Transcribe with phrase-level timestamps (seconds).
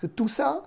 [0.00, 0.62] Parce que tout ça,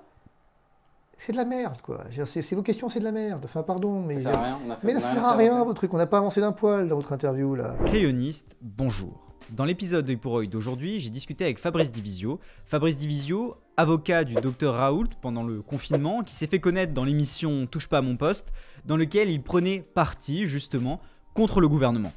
[1.17, 2.03] c'est de la merde, quoi.
[2.25, 3.41] C'est vos questions, c'est de la merde.
[3.45, 4.19] Enfin, pardon, mais.
[4.19, 4.59] Ça sert à rien.
[4.65, 5.93] On a fait, Mais on ça a sert à rien, votre truc.
[5.93, 7.75] On n'a pas avancé d'un poil dans votre interview, là.
[7.85, 9.19] Crayonniste, bonjour.
[9.51, 12.39] Dans l'épisode d'œil pour œil d'aujourd'hui, j'ai discuté avec Fabrice Divisio.
[12.65, 17.65] Fabrice Divisio, avocat du docteur Raoult pendant le confinement, qui s'est fait connaître dans l'émission
[17.65, 18.53] Touche pas à mon poste,
[18.85, 21.01] dans lequel il prenait parti justement
[21.33, 22.13] contre le gouvernement.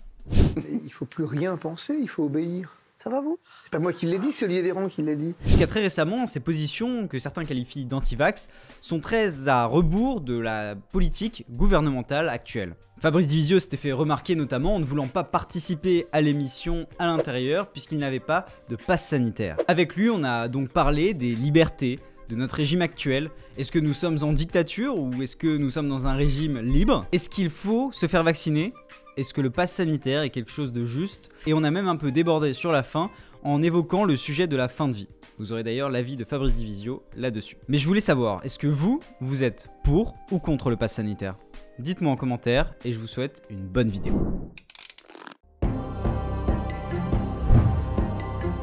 [0.84, 2.76] Il faut plus rien penser, il faut obéir.
[2.98, 3.38] Ça va, vous?
[3.64, 5.34] C'est pas moi qui l'ai dit, c'est Olivier Véran qui l'a dit.
[5.44, 8.48] Jusqu'à très récemment, ces positions, que certains qualifient d'anti-vax,
[8.80, 12.74] sont très à rebours de la politique gouvernementale actuelle.
[12.98, 17.70] Fabrice Divisio s'était fait remarquer notamment en ne voulant pas participer à l'émission à l'intérieur
[17.70, 19.58] puisqu'il n'avait pas de passe sanitaire.
[19.68, 22.00] Avec lui, on a donc parlé des libertés
[22.30, 23.30] de notre régime actuel.
[23.58, 27.06] Est-ce que nous sommes en dictature ou est-ce que nous sommes dans un régime libre?
[27.12, 28.72] Est-ce qu'il faut se faire vacciner?
[29.16, 31.96] Est-ce que le pass sanitaire est quelque chose de juste Et on a même un
[31.96, 33.10] peu débordé sur la fin
[33.42, 35.08] en évoquant le sujet de la fin de vie.
[35.38, 37.56] Vous aurez d'ailleurs l'avis de Fabrice Divisio là-dessus.
[37.68, 41.36] Mais je voulais savoir, est-ce que vous, vous êtes pour ou contre le pass sanitaire?
[41.78, 44.20] Dites-moi en commentaire et je vous souhaite une bonne vidéo.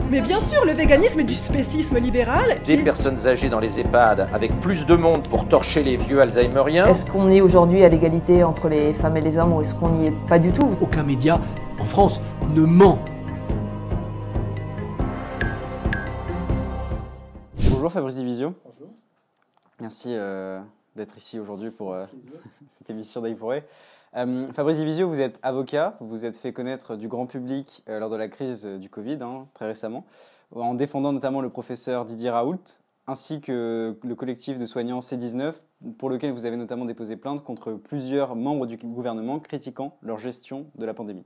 [0.09, 2.61] Mais bien sûr, le véganisme est du spécisme libéral.
[2.65, 6.21] Des qui- personnes âgées dans les EHPAD avec plus de monde pour torcher les vieux
[6.21, 6.85] Alzheimeriens.
[6.85, 9.89] Est-ce qu'on est aujourd'hui à l'égalité entre les femmes et les hommes ou est-ce qu'on
[9.89, 10.75] n'y est pas du tout?
[10.81, 11.39] Aucun média
[11.79, 12.19] en France
[12.53, 12.99] ne ment.
[17.71, 18.53] Bonjour Fabrice Divisio.
[18.63, 18.93] Bonjour.
[19.81, 20.59] Merci euh,
[20.95, 22.05] d'être ici aujourd'hui pour euh,
[22.69, 23.35] cette émission œil.
[24.15, 27.99] Euh, Fabrice Divisio, vous êtes avocat, vous vous êtes fait connaître du grand public euh,
[27.99, 30.05] lors de la crise du Covid, hein, très récemment,
[30.51, 32.61] en défendant notamment le professeur Didier Raoult,
[33.07, 35.55] ainsi que le collectif de soignants C19,
[35.97, 40.67] pour lequel vous avez notamment déposé plainte contre plusieurs membres du gouvernement critiquant leur gestion
[40.75, 41.25] de la pandémie.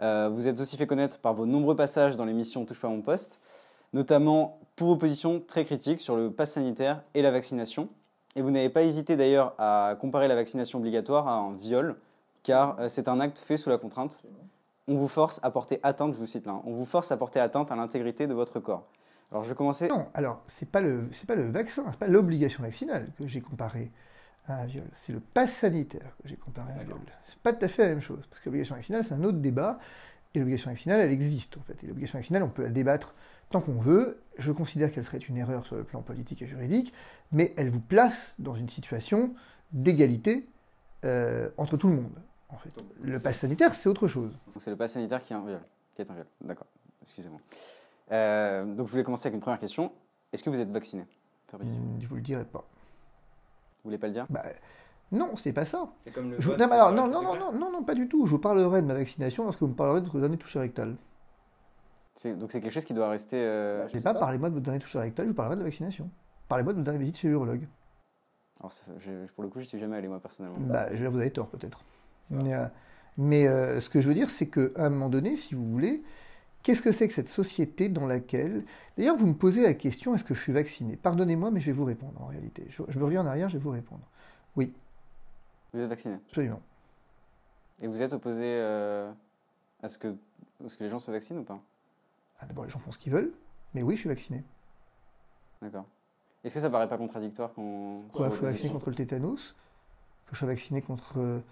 [0.00, 3.02] Euh, vous êtes aussi fait connaître par vos nombreux passages dans l'émission Touche pas mon
[3.02, 3.38] poste,
[3.92, 7.88] notamment pour vos positions très critiques sur le pass sanitaire et la vaccination.
[8.36, 11.96] Et vous n'avez pas hésité d'ailleurs à comparer la vaccination obligatoire à un viol,
[12.42, 14.22] car euh, c'est un acte fait sous la contrainte.
[14.86, 17.16] On vous force à porter atteinte, je vous cite là, hein, on vous force à
[17.16, 18.86] porter atteinte à l'intégrité de votre corps.
[19.30, 19.88] Alors je vais commencer.
[19.88, 23.40] Non, alors, c'est pas le, c'est pas le vaccin, c'est pas l'obligation vaccinale que j'ai
[23.40, 23.90] comparé
[24.46, 24.86] à un viol.
[24.94, 26.98] C'est le pass sanitaire que j'ai comparé à un viol.
[27.24, 29.38] C'est pas tout à fait la même chose, parce que l'obligation vaccinale, c'est un autre
[29.38, 29.78] débat,
[30.34, 31.82] et l'obligation vaccinale, elle existe, en fait.
[31.84, 33.14] Et l'obligation vaccinale, on peut la débattre
[33.50, 34.20] tant qu'on veut.
[34.38, 36.92] Je considère qu'elle serait une erreur sur le plan politique et juridique,
[37.32, 39.34] mais elle vous place dans une situation
[39.72, 40.46] d'égalité
[41.04, 42.12] euh, entre tout le monde,
[42.48, 42.70] en fait.
[43.02, 44.36] Le pass sanitaire, c'est autre chose.
[44.58, 45.60] C'est le pass sanitaire qui est un viol.
[45.94, 46.26] Qui est un viol.
[46.40, 46.66] D'accord,
[47.02, 47.40] excusez-moi.
[48.12, 49.92] Euh, donc je voulais commencer avec une première question.
[50.32, 51.04] Est-ce que vous êtes vacciné
[51.48, 52.60] Fabrice Hmm, Je vous le dirai pas.
[52.60, 54.26] Vous voulez pas le dire?
[54.30, 54.44] Bah,
[55.12, 55.88] non, c'est pas ça.
[56.02, 58.08] C'est comme le Je- non, mais alors, non, non, non, non, non, non, pas du
[58.08, 58.26] tout.
[58.26, 60.96] Je vous parlerai de ma vaccination lorsque vous me parlerez de votre dernier toucher rectal.
[62.24, 63.36] Donc c'est quelque chose qui doit rester.
[63.36, 65.66] euh, Je sais pas, parlez-moi de votre dernier toucher rectal, je vous parlerai de la
[65.66, 66.10] vaccination.
[66.48, 67.66] Parlez-moi de votre dernière visite chez l'urologue.
[68.60, 70.58] Alors, ça- je- pour le coup, je suis jamais allé moi personnellement.
[70.58, 71.80] Bah, je- vous avez tort peut-être.
[72.30, 72.66] Mais, euh,
[73.16, 76.02] mais, euh, ce que je veux dire, c'est qu'à un moment donné, si vous voulez,
[76.64, 78.64] qu'est-ce que c'est que cette société dans laquelle...
[78.96, 80.96] D'ailleurs, vous me posez la question, est-ce que je suis vacciné?
[80.96, 82.66] Pardonnez-moi, mais je vais vous répondre en réalité.
[82.70, 84.02] Je, je me reviens en arrière, je vais vous répondre.
[84.56, 84.72] Oui,
[85.72, 86.16] Vous êtes vacciné?
[86.28, 86.60] absolument.
[87.80, 89.12] Et vous êtes opposé euh,
[89.84, 90.08] à, ce que,
[90.64, 91.60] à ce que les gens se vaccinent ou pas?
[92.38, 93.32] Ah, D'abord, les gens font ce qu'ils veulent,
[93.74, 94.44] mais oui, je suis vacciné.
[95.62, 95.86] D'accord.
[96.44, 98.02] Est-ce que ça paraît pas contradictoire qu'on.
[98.12, 99.54] Quoi, je suis vacciné contre le tétanos,
[100.26, 101.42] que je sois vacciné contre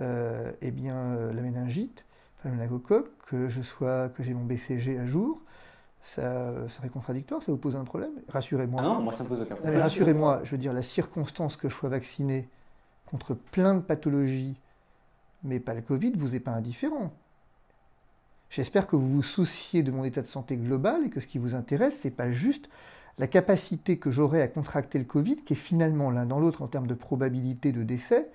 [0.00, 2.04] euh, eh bien, euh, la méningite,
[2.38, 5.40] enfin, le méningocoque, que je sois, que j'ai mon BCG à jour,
[6.02, 8.12] ça, ça serait contradictoire, ça vous pose un problème?
[8.28, 8.80] Rassurez-moi.
[8.84, 9.80] Ah non, moi ça me pose aucun problème.
[9.80, 12.48] rassurez-moi, je veux dire, la circonstance que je sois vacciné
[13.06, 14.56] contre plein de pathologies,
[15.42, 17.12] mais pas le Covid, vous est pas indifférent.
[18.50, 21.38] J'espère que vous vous souciez de mon état de santé global et que ce qui
[21.38, 22.68] vous intéresse, c'est pas juste
[23.18, 26.66] la capacité que j'aurai à contracter le Covid, qui est finalement l'un dans l'autre en
[26.66, 28.28] termes de probabilité de décès,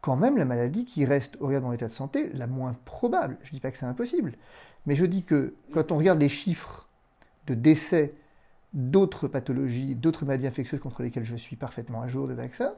[0.00, 2.76] quand même la maladie qui reste, au regard de mon état de santé, la moins
[2.84, 3.38] probable.
[3.42, 4.34] Je ne dis pas que c'est impossible,
[4.86, 6.88] mais je dis que quand on regarde les chiffres
[7.46, 8.14] de décès
[8.74, 12.74] d'autres pathologies, d'autres maladies infectieuses contre lesquelles je suis parfaitement à jour de vaccin,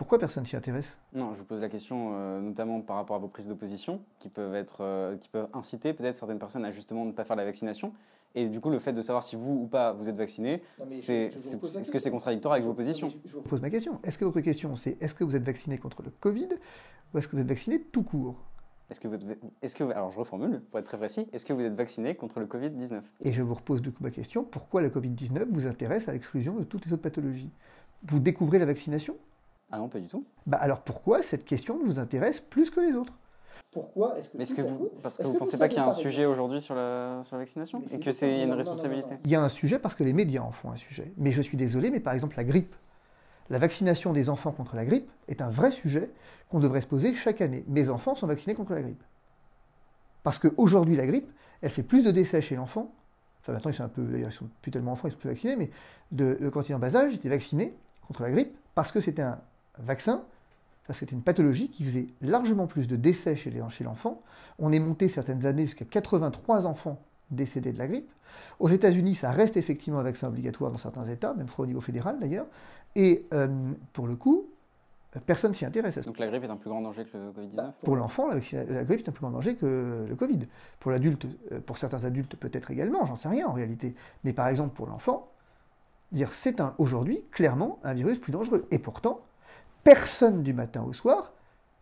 [0.00, 0.96] pourquoi personne s'y intéresse?
[1.12, 4.30] Non, je vous pose la question euh, notamment par rapport à vos prises d'opposition qui
[4.30, 7.44] peuvent être, euh, qui peuvent inciter peut-être certaines personnes à justement ne pas faire la
[7.44, 7.92] vaccination.
[8.34, 11.24] Et du coup, le fait de savoir si vous ou pas vous êtes vacciné, c'est,
[11.24, 13.12] est-ce que c'est contradictoire avec vos positions?
[13.26, 14.00] Je vous pose ma question.
[14.02, 16.48] Est-ce que votre question, c'est est-ce que vous êtes vacciné contre le Covid
[17.12, 18.36] ou est-ce que vous êtes vacciné tout court?
[18.88, 19.18] Est-ce que vous,
[19.60, 22.40] est-ce que, alors je reformule pour être très précis, est-ce que vous êtes vacciné contre
[22.40, 26.08] le Covid-19 Et je vous repose du coup ma question pourquoi le Covid-19 vous intéresse
[26.08, 27.50] à l'exclusion de toutes les autres pathologies?
[28.04, 29.14] Vous découvrez la vaccination
[29.72, 30.24] Ah non, pas du tout.
[30.46, 33.12] bah alors pourquoi cette question vous intéresse plus que les autres?
[33.72, 35.56] Pourquoi est-ce que, Mais est-ce tout que à vous, coup- parce que vous que pensez
[35.58, 37.80] pas qu'il y a un sujet aujourd'hui sur la, sur la vaccination?
[37.88, 39.10] Mais et que c'est une responsabilité?
[39.10, 39.20] Non, non.
[39.24, 41.12] Il y a un sujet parce que les médias en font un sujet.
[41.16, 42.74] Mais je suis désolé, mais par exemple la grippe,
[43.48, 46.10] la vaccination des enfants contre la grippe est un vrai sujet
[46.48, 47.64] qu'on devrait se poser chaque année.
[47.68, 49.02] Mes enfants sont vaccinés contre la grippe.
[50.24, 51.30] Parce qu'aujourd'hui, la grippe,
[51.62, 52.92] elle fait plus de décès chez l'enfant.
[53.40, 55.30] Enfin, maintenant, ils sont un peu, d'ailleurs, ils sont plus tellement enfants, ils sont plus
[55.30, 55.70] vaccinés, mais
[56.12, 57.74] de, de quand ils étaient en bas âge, ils étaient vaccinés
[58.06, 59.38] contre la grippe parce que c'était un
[59.78, 60.22] vaccin,
[60.86, 63.50] parce que c'était une pathologie qui faisait largement plus de décès chez
[63.84, 64.22] l'enfant.
[64.58, 67.00] On est monté certaines années jusqu'à 83 enfants
[67.30, 68.10] décédés de la grippe.
[68.58, 71.68] Aux États-Unis, ça reste effectivement un vaccin obligatoire dans certains États, même je crois au
[71.68, 72.46] niveau fédéral d'ailleurs.
[72.96, 73.48] Et euh,
[73.92, 74.46] pour le coup,
[75.26, 77.30] personne s'y intéresse à ce Donc la grippe est un plus grand danger que le
[77.30, 80.40] Covid-19 pour l'enfant, la, la grippe est un plus grand danger que le Covid.
[80.78, 83.94] Pour l'adulte, euh, pour certains adultes peut-être également, j'en sais rien en réalité.
[84.24, 85.30] Mais par exemple pour l'enfant,
[86.12, 88.66] dire c'est un aujourd'hui clairement un virus plus dangereux.
[88.70, 89.20] Et pourtant,
[89.84, 91.32] personne du matin au soir,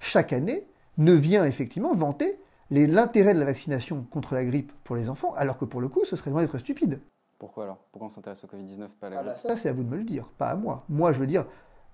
[0.00, 0.64] chaque année,
[0.96, 2.38] ne vient effectivement vanter
[2.70, 6.04] l'intérêt de la vaccination contre la grippe pour les enfants, alors que pour le coup,
[6.04, 7.00] ce serait loin d'être stupide.
[7.38, 7.78] Pourquoi alors?
[7.92, 9.46] Pourquoi on s'intéresse au Covid-19 pas à la Ah bah grippe?
[9.48, 10.84] ça, c'est à vous de me le dire, pas à moi.
[10.88, 11.46] Moi, je veux dire,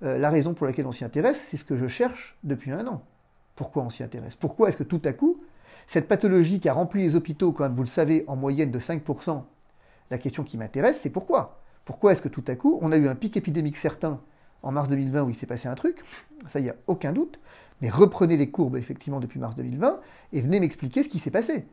[0.03, 2.87] euh, la raison pour laquelle on s'y intéresse, c'est ce que je cherche depuis un
[2.87, 3.03] an.
[3.55, 4.35] Pourquoi on s'y intéresse?
[4.37, 5.43] Pourquoi est-ce que tout à coup,
[5.87, 8.79] cette pathologie qui a rempli les hôpitaux, quand même, vous le savez, en moyenne de
[8.81, 9.43] 5%,
[10.11, 11.61] la question qui m'intéresse, c'est pourquoi?
[11.85, 14.21] Pourquoi est-ce que tout à coup, on a eu un pic épidémique certain
[14.65, 16.03] en mars 2020 où il s'est passé un truc
[16.49, 17.39] Ça, il n'y a aucun doute.
[17.81, 20.01] Mais reprenez les courbes, effectivement, depuis mars 2020
[20.33, 21.67] et venez m'expliquer ce qui s'est passé.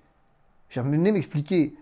[0.75, 1.75] Venez m'expliquer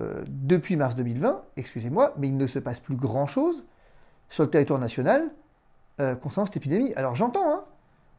[0.00, 3.64] euh, depuis mars 2020, excusez-moi, mais il ne se passe plus grand-chose
[4.28, 5.30] sur le territoire national
[6.00, 6.92] euh, concernant cette épidémie.
[6.94, 7.64] Alors j'entends, hein,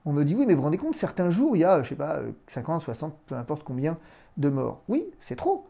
[0.05, 1.89] on me dit oui, mais vous vous rendez compte, certains jours, il y a, je
[1.89, 3.97] sais pas, euh, 50, 60, peu importe combien
[4.37, 4.81] de morts.
[4.89, 5.67] Oui, c'est trop.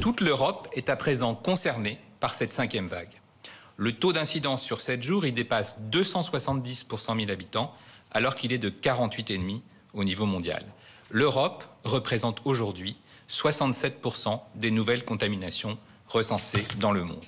[0.00, 3.21] Toute l'Europe est à présent concernée par cette cinquième vague.
[3.76, 7.72] Le taux d'incidence sur 7 jours, il dépasse 270 pour 100 000 habitants,
[8.10, 9.62] alors qu'il est de 48,5
[9.94, 10.62] au niveau mondial.
[11.10, 12.96] L'Europe représente aujourd'hui
[13.30, 17.24] 67% des nouvelles contaminations recensées dans le monde.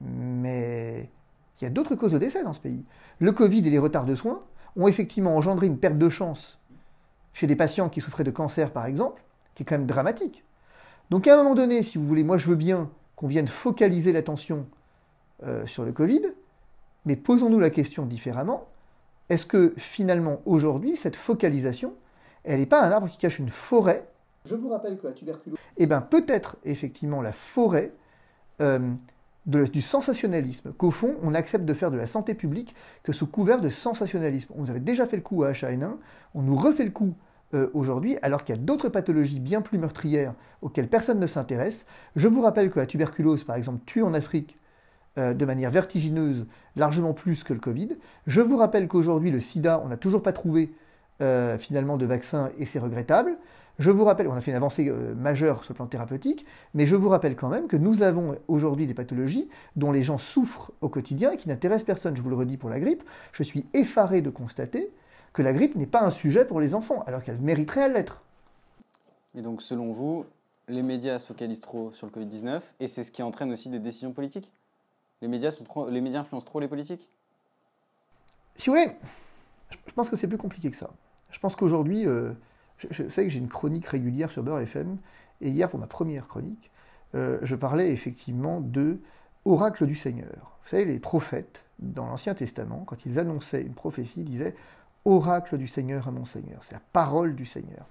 [0.00, 1.08] Mais
[1.60, 2.84] il y a d'autres causes de décès dans ce pays.
[3.20, 4.42] Le Covid et les retards de soins
[4.74, 6.58] ont effectivement engendré une perte de chance
[7.32, 9.22] chez des patients qui souffraient de cancer, par exemple,
[9.54, 10.42] qui est quand même dramatique.
[11.10, 14.12] Donc à un moment donné, si vous voulez, moi je veux bien qu'on vienne focaliser
[14.12, 14.66] l'attention
[15.44, 16.22] euh, sur le Covid,
[17.04, 18.66] mais posons-nous la question différemment.
[19.28, 21.94] Est-ce que finalement, aujourd'hui, cette focalisation,
[22.44, 24.06] elle n'est pas un arbre qui cache une forêt?
[24.44, 25.58] Je vous rappelle que la tuberculose...
[25.76, 27.92] Eh bien, peut-être effectivement la forêt
[28.60, 28.78] euh,
[29.46, 33.26] de- du sensationnalisme, qu'au fond, on accepte de faire de la santé publique que sous
[33.26, 34.52] couvert de sensationnalisme.
[34.56, 35.96] On nous avait déjà fait le coup à H1N1,
[36.34, 37.14] on nous refait le coup
[37.54, 41.84] euh, aujourd'hui, alors qu'il y a d'autres pathologies bien plus meurtrières auxquelles personne ne s'intéresse.
[42.14, 44.56] Je vous rappelle que la tuberculose, par exemple, tue en Afrique
[45.18, 46.46] euh, de manière vertigineuse
[46.76, 47.96] largement plus que le Covid.
[48.26, 50.72] Je vous rappelle qu'aujourd'hui, le sida, on n'a toujours pas trouvé
[51.22, 53.36] euh, finalement de vaccin et c'est regrettable.
[53.78, 56.86] Je vous rappelle, on a fait une avancée euh, majeure sur le plan thérapeutique, mais
[56.86, 60.72] je vous rappelle quand même que nous avons aujourd'hui des pathologies dont les gens souffrent
[60.80, 62.16] au quotidien et qui n'intéressent personne.
[62.16, 63.02] Je vous le redis pour la grippe,
[63.32, 64.90] je suis effaré de constater
[65.32, 68.22] que la grippe n'est pas un sujet pour les enfants, alors qu'elle mériterait à l'être.
[69.34, 70.24] Et donc, selon vous,
[70.68, 73.78] les médias se focalisent trop sur le Covid-19 et c'est ce qui entraîne aussi des
[73.78, 74.50] décisions politiques?
[75.22, 75.50] Les médias,
[76.20, 77.08] influencent trop les politiques?
[78.56, 78.92] Si vous voulez,
[79.86, 80.90] je pense que c'est plus compliqué que ça.
[81.30, 82.32] Je pense qu'aujourd'hui, euh,
[82.78, 84.98] je, je sais que j'ai une chronique régulière sur Beurre FM,
[85.40, 86.70] et hier, pour ma première chronique,
[87.14, 88.98] euh, je parlais effectivement de
[89.44, 90.58] oracle du Seigneur.
[90.62, 94.56] Vous savez, les prophètes, dans l'Ancien Testament, quand ils annonçaient une prophétie, ils disaient
[95.04, 96.62] oracle du Seigneur à mon Seigneur.
[96.64, 97.86] C'est la parole du Seigneur.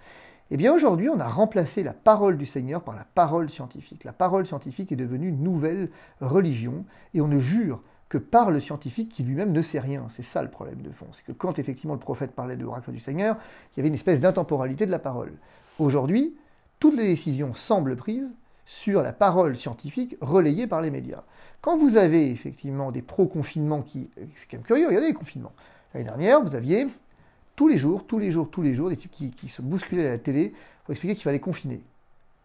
[0.52, 4.04] Eh bien aujourd'hui, on a remplacé la parole du Seigneur par la parole scientifique.
[4.04, 5.90] La parole scientifique est devenue une nouvelle
[6.22, 6.86] religion
[7.16, 10.06] et on ne jure que par le scientifique qui lui-même ne sait rien.
[10.10, 11.08] C'est ça le problème de fond.
[11.14, 13.38] C'est que quand effectivement le prophète parlait de l'oracle du Seigneur,
[13.74, 15.34] il y avait une espèce d'intemporalité de la parole.
[15.80, 16.36] Aujourd'hui,
[16.80, 18.30] toutes les décisions semblent prises
[18.68, 21.24] sur la parole scientifique relayée par les médias.
[21.62, 24.12] Quand vous avez effectivement des pro-confinements qui...
[24.36, 25.54] C'est quand même curieux, regardez les confinements.
[25.94, 26.88] L'année dernière, vous aviez
[27.56, 30.12] tous les jours, tous les jours, tous les jours, des types qui, se bousculaient à
[30.12, 31.82] la télé pour expliquer qu'il fallait confiner.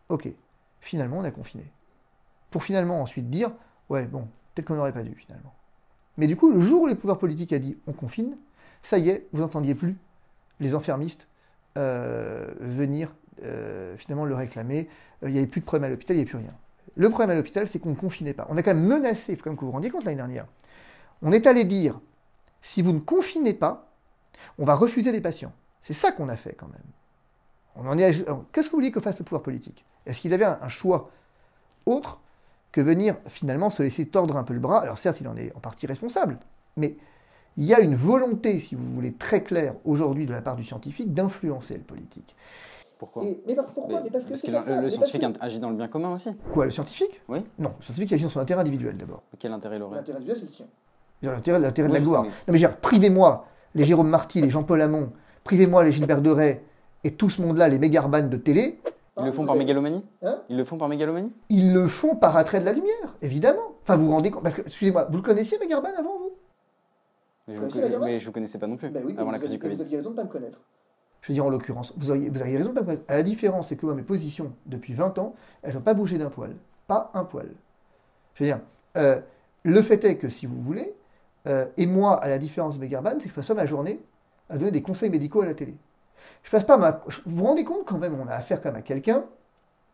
[0.08, 0.28] Ok,
[0.80, 1.64] finalement on a confiné.
[2.50, 3.52] Pour finalement ensuite dire,
[3.88, 5.54] ouais, bon, peut-être qu'on n'aurait pas dû finalement.
[6.16, 8.36] Mais du coup, le jour où les pouvoirs politiques a dit on confine,
[8.82, 9.96] ça y est, vous n'entendiez plus
[10.58, 11.26] les enfermistes
[11.78, 13.14] euh, venir
[13.44, 14.88] euh, finalement le réclamer.
[15.22, 16.54] Euh, il n'y avait plus de problème à l'hôpital, il n'y avait plus rien.
[16.96, 18.46] Le problème à l'hôpital, c'est qu'on ne confinait pas.
[18.50, 20.16] On a quand même menacé, il faut quand même que vous vous rendiez compte l'année
[20.16, 20.46] dernière.
[21.22, 22.00] On est allé dire,
[22.62, 23.89] si vous ne confinez pas,
[24.58, 25.52] on va refuser des patients.
[25.82, 26.82] C'est ça qu'on a fait quand même.
[27.76, 28.24] On en est.
[28.52, 29.84] Qu'est-ce que vous voulez que fasse le pouvoir politique?
[30.06, 31.10] Est-ce qu'il avait un, un, choix
[31.86, 32.20] autre
[32.72, 34.80] que venir finalement se laisser tordre un peu le bras?
[34.80, 36.38] Alors certes, il en est en partie responsable,
[36.76, 36.96] mais
[37.56, 40.64] il y a une volonté, si vous voulez, très claire aujourd'hui de la part du
[40.64, 42.34] scientifique d'influencer le politique.
[42.98, 43.24] Pourquoi?
[43.24, 43.94] Et- mais par- pourquoi?
[43.96, 44.58] Mais- Mais parce que parce le, ça.
[44.58, 46.30] le Mais parce scientifique que- agit dans le bien commun aussi.
[46.52, 47.20] Quoi, le scientifique?
[47.28, 47.44] Oui.
[47.58, 49.22] Non, le scientifique agit dans son intérêt individuel d'abord.
[49.38, 49.96] Quel intérêt il aurait?
[49.96, 50.66] L'intérêt individuel, c'est le sien.
[51.22, 52.24] L'intérêt, de la gloire.
[52.24, 55.10] Non mais je veux dire, privez-moi les Jérôme Marty, les Jean-Paul Hamon,
[55.44, 56.60] privez-moi les Gilbert Deray
[57.04, 58.78] et tout ce monde-là, les mégarbanes de télé,
[59.18, 62.36] Ils le font par mégalomanie Hein Ils le font par mégalomanie ils le font par
[62.36, 63.72] attrait de la lumière, évidemment.
[63.82, 66.30] Enfin, vous vous rendez compte Parce que, excusez-moi, vous le connaissiez, Megarban, avant vous?
[67.48, 69.44] Mais je, Vous vous, mais je connaissais pas non plus Ben oui, avant la vous
[69.44, 69.74] crise du aviez- Covid.
[69.76, 70.60] Vous aviez raison de ne pas me connaître.
[71.22, 73.04] Je veux dire, en l'occurrence, vous auriez, vous auriez raison de ne pas me connaître.
[73.08, 76.16] À la différence, c'est que moi, mes positions, depuis 20 ans, elles n'ont pas bougé
[76.18, 76.54] d'un poil.
[76.86, 77.48] Pas un poil.
[78.34, 78.60] Je veux dire,
[78.96, 79.20] euh,
[79.64, 80.94] le fait est que, si vous voulez,
[81.46, 84.00] euh, et moi, à la différence de Megarban, c'est que je passe pas ma journée
[84.48, 85.74] à donner des conseils médicaux à la télé.
[86.42, 87.02] Je passe pas ma...
[87.26, 89.24] Vous vous rendez compte quand même, on a affaire quand même à quelqu'un,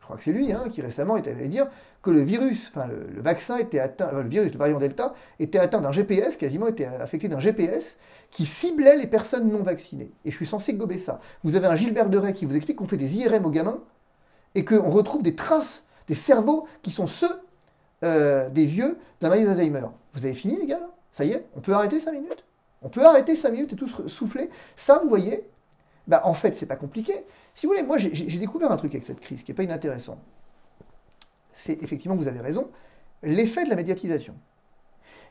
[0.06, 1.66] je crois que c'est lui, hein, qui récemment était allé dire
[2.00, 5.80] que le virus, enfin le, vaccin était atteint, le virus, le variant Delta, était atteint
[5.80, 7.96] d'un GPS, quasiment était affecté d'un GPS
[8.30, 10.12] qui ciblait les personnes non vaccinées.
[10.24, 11.20] Et je suis censé gober ça.
[11.42, 13.80] Vous avez un Gilbert Deray qui vous explique qu'on fait des IRM aux gamins
[14.54, 17.40] et qu'on retrouve des traces des cerveaux qui sont ceux
[18.04, 19.86] euh, des vieux d'un maladie d'Alzheimer.
[20.14, 22.44] Vous avez fini, les gars, Ça y est On peut arrêter 5 minutes?
[22.82, 25.49] On peut arrêter 5 minutes et tous souffler Ça, vous voyez
[26.06, 27.25] bah, En fait, c'est pas compliqué.
[27.54, 30.18] Si vous voulez, moi, j'ai- découvert un truc avec cette crise qui n'est pas inintéressant.
[31.54, 32.70] C'est effectivement, vous avez raison,
[33.23, 34.35] l'effet de la médiatisation.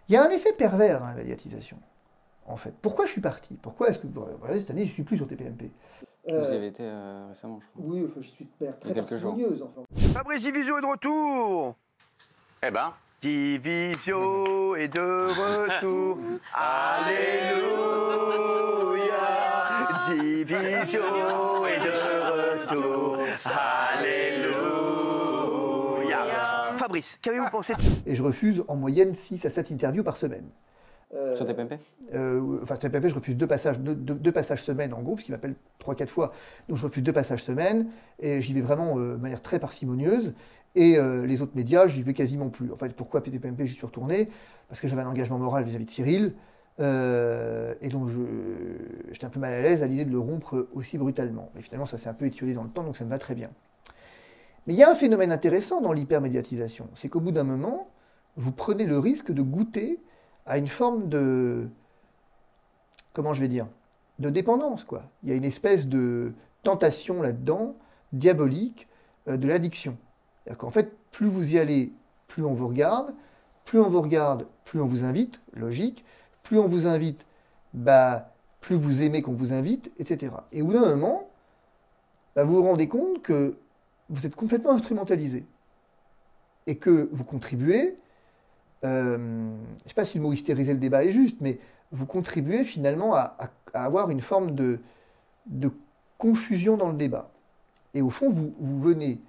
[0.10, 1.78] Il y a un effet pervers dans la médiatisation,
[2.48, 2.74] en fait.
[2.82, 3.54] Pourquoi je suis parti?
[3.62, 5.70] Pourquoi est-ce que, vous regardez, cette année, je ne suis plus sur TPMP
[6.28, 7.94] Vous y avez été euh, récemment, je crois.
[7.94, 9.38] Oui, je suis y a quelques jours.
[9.62, 9.84] enfin.
[10.14, 11.76] Fabrice Divisio est de retour
[12.64, 12.92] Eh ben,
[13.66, 16.20] Divisio est de retour.
[16.54, 17.66] Alléluia.
[20.46, 21.02] Divisio
[21.66, 21.92] est de
[22.70, 23.18] retour.
[23.46, 24.68] Alléluia.
[26.78, 27.74] Fabrice, qu'avez-vous pensé
[28.06, 30.46] Et je refuse en moyenne 6 à 7 interviews par semaine.
[31.34, 31.80] Sur TPMP
[32.14, 35.26] Euh, enfin, TPMP, je refuse deux passages, deux, deux- deux passages semaine en groupe, ce
[35.26, 36.34] qui m'appelle 3-4 fois.
[36.68, 37.88] Donc je refuse deux passages semaine,
[38.20, 40.34] et j'y vais vraiment euh, de manière très parcimonieuse.
[40.76, 42.72] Et euh, les autres médias, j'y vais quasiment plus.
[42.72, 44.30] En fait, pourquoi TPMP, j'y suis retourné?
[44.68, 46.34] Parce que j'avais un engagement moral vis-à-vis de Cyril,
[46.80, 48.10] euh, et donc
[49.12, 51.50] j'étais un peu mal à l'aise à l'idée de le rompre aussi brutalement.
[51.56, 53.36] Mais finalement, ça s'est un peu étiolé dans le temps, donc ça me va très
[53.36, 53.50] bien.
[54.68, 57.88] Mais il y a un phénomène intéressant dans l'hypermédiatisation, c'est qu'au bout d'un moment,
[58.36, 60.00] vous prenez le risque de goûter
[60.46, 61.68] à une forme de,
[63.14, 63.68] comment je vais dire,
[64.20, 65.04] de dépendance, quoi.
[65.24, 67.76] Il y a une espèce de tentation là-dedans,
[68.12, 68.88] diabolique,
[69.28, 69.98] euh, de l'addiction.
[70.46, 71.92] C'est-à-dire qu'en fait, plus vous y allez,
[72.28, 73.14] plus on vous regarde,
[73.66, 76.06] plus on vous regarde, plus on vous invite, logique,
[76.44, 77.26] plus on vous invite,
[77.74, 80.34] bah, plus vous aimez qu'on vous invite, etc.
[80.52, 81.28] Et au bout d'un moment,
[82.36, 83.58] bah, vous vous rendez compte que
[84.10, 85.46] vous êtes complètement instrumentalisé
[86.68, 87.98] et que vous contribuez,
[88.84, 91.60] euh, je ne sais pas si le mot hystériser le débat est juste, mais
[91.92, 93.36] vous contribuez finalement à,
[93.74, 94.80] avoir une forme de,
[96.20, 97.32] confusion dans le débat.
[97.94, 99.20] Et au fond, vous venez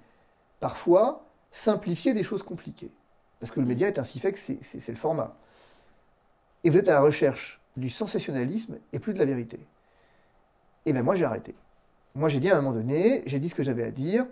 [0.59, 2.91] parfois simplifier des choses compliquées.
[3.39, 5.35] Parce que le média est ainsi fait que c'est le format.
[6.63, 9.59] Et vous êtes à la recherche du sensationnalisme et plus de la vérité.
[10.85, 11.55] Et bien moi j'ai arrêté.
[12.15, 14.25] Moi j'ai dit à un moment donné, j'ai dit ce que j'avais à dire.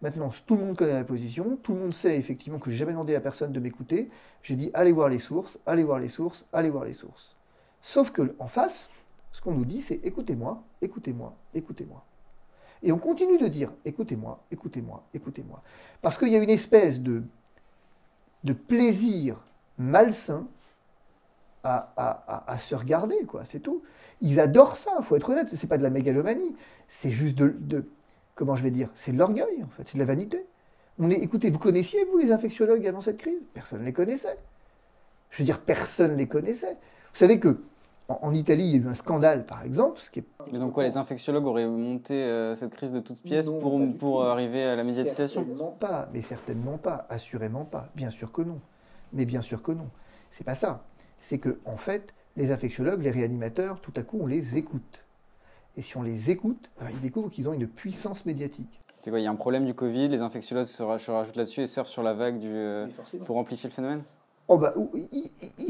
[0.00, 2.92] Maintenant tout le monde connaît ma position, tout le monde sait effectivement que j'ai jamais
[2.92, 4.10] demandé à personne de m'écouter.
[4.42, 7.36] J'ai dit allez voir les sources, allez voir les sources, allez voir les sources.
[7.80, 8.90] Sauf que en face,
[9.32, 12.04] ce qu'on nous dit c'est écoutez-moi, écoutez-moi, écoutez-moi.
[12.82, 15.62] Et on continue de dire écoutez-moi, écoutez-moi, écoutez-moi.
[16.00, 17.22] Parce qu'il y a une espèce de,
[18.66, 19.36] plaisir
[19.78, 20.46] malsain
[21.64, 23.82] à, se regarder, quoi, c'est tout.
[24.20, 26.56] Ils adorent ça, il faut être honnête, c'est pas de la mégalomanie,
[26.88, 27.84] c'est juste de, de-
[28.34, 30.44] comment je vais dire, c'est de l'orgueil, en fait, c'est de la vanité.
[30.98, 33.40] On est, écoutez, vous connaissiez, vous, les infectiologues avant cette crise?
[33.54, 34.38] Personne ne les connaissait.
[35.30, 36.76] Je veux dire, personne ne les connaissait.
[37.12, 37.62] Vous savez que
[38.08, 40.58] en, en Italie, il y a eu un scandale, par exemple, ce qui est Mais
[40.58, 44.24] donc quoi, les infectiologues auraient monté euh, cette crise de toutes pièces Non, pour, pour
[44.24, 47.88] arriver à la médiatisation Certainement pas, mais certainement pas, assurément pas.
[47.94, 48.60] Bien sûr que non.
[49.12, 49.88] Mais bien sûr que non.
[50.32, 50.84] C'est pas ça.
[51.20, 55.04] C'est que, en fait, les infectiologues, les réanimateurs, tout à coup, on les écoute.
[55.76, 58.80] Et si on les écoute, euh, ils découvrent qu'ils ont une puissance médiatique.
[59.00, 61.66] C'est quoi, il y a un problème du Covid, les infectiologues se rajoutent là-dessus et
[61.66, 62.86] surfent sur la vague du, euh,
[63.26, 64.02] pour amplifier le phénomène?
[64.48, 64.74] Oh bah,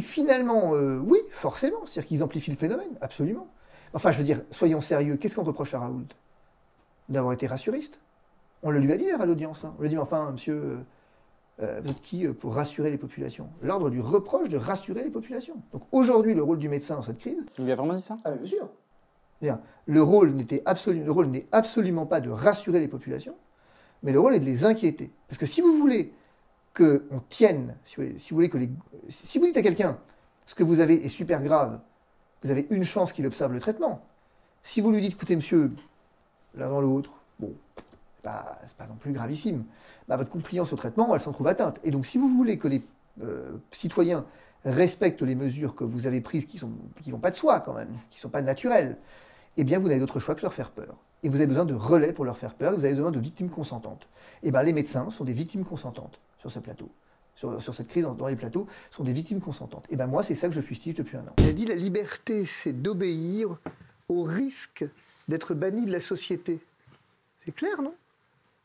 [0.00, 1.84] finalement, euh, oui, forcément.
[1.86, 3.46] C'est-à-dire qu'ils amplifient le phénomène, absolument.
[3.94, 5.16] Enfin, je veux dire, soyons sérieux.
[5.16, 6.06] Qu'est-ce qu'on reproche à Raoult
[7.08, 7.98] D'avoir été rassuriste?
[8.62, 9.64] On le lui a dit à l'audience.
[9.64, 9.74] hein.
[9.78, 10.76] On lui a dit, mais enfin, monsieur, euh,
[11.62, 13.48] euh, vous êtes qui pour rassurer les populations?
[13.60, 15.56] L'ordre lui reproche de rassurer les populations.
[15.72, 17.38] Donc aujourd'hui, le rôle du médecin dans cette crise.
[17.58, 18.18] Il lui a vraiment dit ça?
[18.24, 18.68] Ah, bien sûr.
[19.86, 23.34] Le rôle n'était absolu- le rôle n'est absolument pas de rassurer les populations,
[24.04, 25.10] mais le rôle est de les inquiéter.
[25.28, 26.12] Parce que si vous voulez
[26.74, 28.70] qu'on tienne, si vous, voulez, que les,
[29.08, 29.98] si vous dites à quelqu'un
[30.46, 31.78] ce que vous avez est super grave,
[32.42, 34.04] vous avez une chance qu'il observe le traitement.
[34.64, 35.70] Si vous lui dites, écoutez monsieur,
[36.54, 39.64] l'un dans l'autre, bon, c'est pas non plus gravissime.
[40.08, 41.78] Bah, votre compliance au traitement, elle s'en trouve atteinte.
[41.84, 42.82] Et donc, si vous voulez que les
[43.22, 44.24] euh, citoyens
[44.64, 47.74] respectent les mesures que vous avez prises qui ne qui vont pas de soi quand
[47.74, 48.96] même, qui ne sont pas naturelles,
[49.56, 50.96] eh bien, vous n'avez d'autre choix que leur faire peur.
[51.22, 53.50] Et vous avez besoin de relais pour leur faire peur, vous avez besoin de victimes
[53.50, 54.08] consentantes.
[54.42, 56.90] Et bien, les médecins sont des victimes consentantes sur ce plateau.
[57.36, 59.86] Sur, sur cette crise dans, les plateaux, sont des victimes consentantes.
[59.90, 61.32] Et ben moi, c'est ça que je fustige depuis un an.
[61.38, 63.56] Il a dit la liberté, c'est d'obéir
[64.08, 64.84] au risque
[65.28, 66.58] d'être banni de la société.
[67.38, 67.94] C'est clair, non?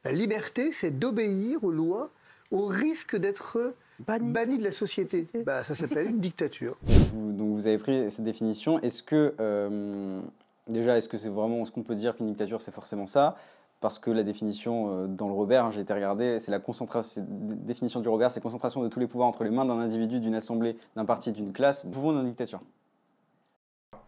[0.04, 2.10] La liberté, c'est d'obéir aux lois
[2.52, 4.58] au risque d'être banni.
[4.58, 5.28] de la société.
[5.46, 6.78] Bah, ça s'appelle une dictature.
[6.84, 8.80] Vous- donc vous avez pris cette définition.
[8.82, 10.20] Est-ce que euh,
[10.68, 13.38] déjà, est-ce que c'est vraiment ce qu'on peut dire qu'une dictature, c'est forcément ça?
[13.80, 17.24] Parce que la définition euh, dans le Robert, hein, j'ai été regardé, c'est la concentration.
[17.30, 20.34] Définition du Robert, c'est concentration de tous les pouvoirs entre les mains d'un individu, d'une
[20.34, 21.84] assemblée, d'un parti, d'une classe.
[21.84, 22.60] Pouvons une dictature?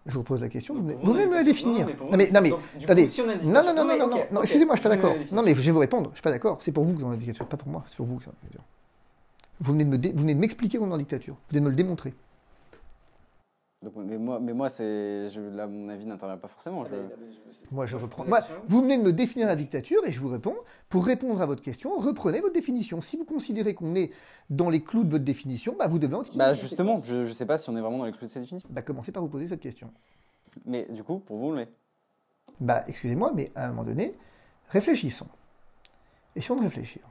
[0.07, 1.85] Je vous pose la question, vous venez, me la la définir.
[2.09, 2.51] Non mais, non mais,
[2.83, 3.09] attendez.
[3.43, 5.13] Non, non, non, non, non, excusez-moi, je suis pas d'accord.
[5.13, 6.57] la Non mais je vais vous répondre, je suis pas d'accord.
[6.61, 8.23] C'est pour vous que vous êtes en dictature, pas pour moi, c'est pour vous que
[8.23, 8.63] c'est en dictature.
[9.59, 11.33] Vous venez de me dé- vous venez de m'expliquer qu'on est en dictature.
[11.35, 12.15] Vous venez de me le démontrer.
[13.81, 16.83] Donc, mais moi, mais moi c'est, je- là, mon avis n'intervient pas forcément.
[16.83, 16.91] je-
[17.71, 18.25] Moi, je reprends.
[18.25, 20.55] Moi, vous venez de me définir la dictature et je vous réponds.
[20.89, 23.00] Pour répondre à votre question, reprenez votre définition.
[23.01, 24.12] Si vous considérez qu'on est
[24.50, 27.45] dans les clous de votre définition, bah, vous devez en Bah justement, je ne sais
[27.45, 28.67] pas si on est vraiment dans les clous de cette définition.
[28.69, 29.89] Bah, commencez par vous poser cette question.
[30.65, 31.69] Mais du coup, pour vous, on l'est.
[32.59, 34.13] Bah, excusez-moi, mais à un moment donné,
[34.71, 35.27] réfléchissons.
[36.36, 37.01] Essayons de réfléchir.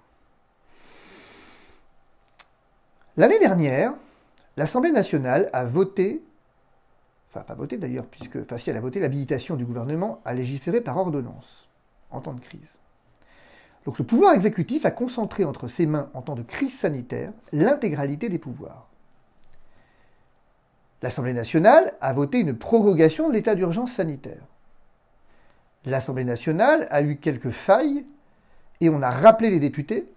[3.17, 3.95] L'année dernière,
[4.59, 6.23] l'Assemblée nationale a voté,
[7.31, 11.69] enfin pas voté d'ailleurs, puisque, enfin a voté l'habilitation du gouvernement à légiférer par ordonnance
[12.11, 12.79] en temps de crise.
[13.85, 18.29] Donc le pouvoir exécutif a concentré entre ses mains en temps de crise sanitaire l'intégralité
[18.29, 18.89] des pouvoirs.
[21.01, 24.43] L'Assemblée nationale a voté une prorogation de l'état d'urgence sanitaire.
[25.85, 28.05] L'Assemblée nationale a eu quelques failles
[28.81, 30.11] et on a rappelé les députés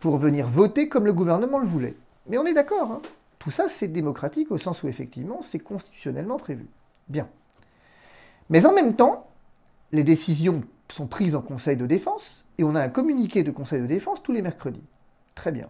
[0.00, 1.96] pour venir voter comme le gouvernement le voulait.
[2.26, 3.02] Mais on est d'accord, hein.
[3.46, 6.66] Tout ça c'est démocratique au sens où effectivement c'est constitutionnellement prévu.
[7.06, 7.28] Bien.
[8.50, 9.30] Mais en même temps,
[9.92, 13.80] les décisions sont prises en Conseil de défense et on a un communiqué de Conseil
[13.80, 14.82] de défense tous les mercredis.
[15.36, 15.68] Très bien.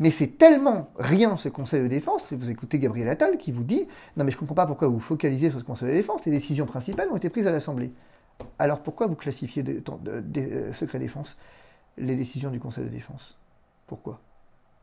[0.00, 3.88] Mais c'est tellement rien ce Conseil de défense, vous écoutez Gabriel Attal qui vous dit
[4.18, 6.32] Non, mais je ne comprends pas pourquoi vous focalisez sur ce Conseil de défense, les
[6.32, 7.90] décisions principales ont été prises à l'Assemblée.
[8.58, 9.82] Alors pourquoi vous classifiez de,
[10.36, 11.38] euh, secret défense
[11.96, 13.38] les décisions du Conseil de défense?
[13.86, 14.20] Pourquoi?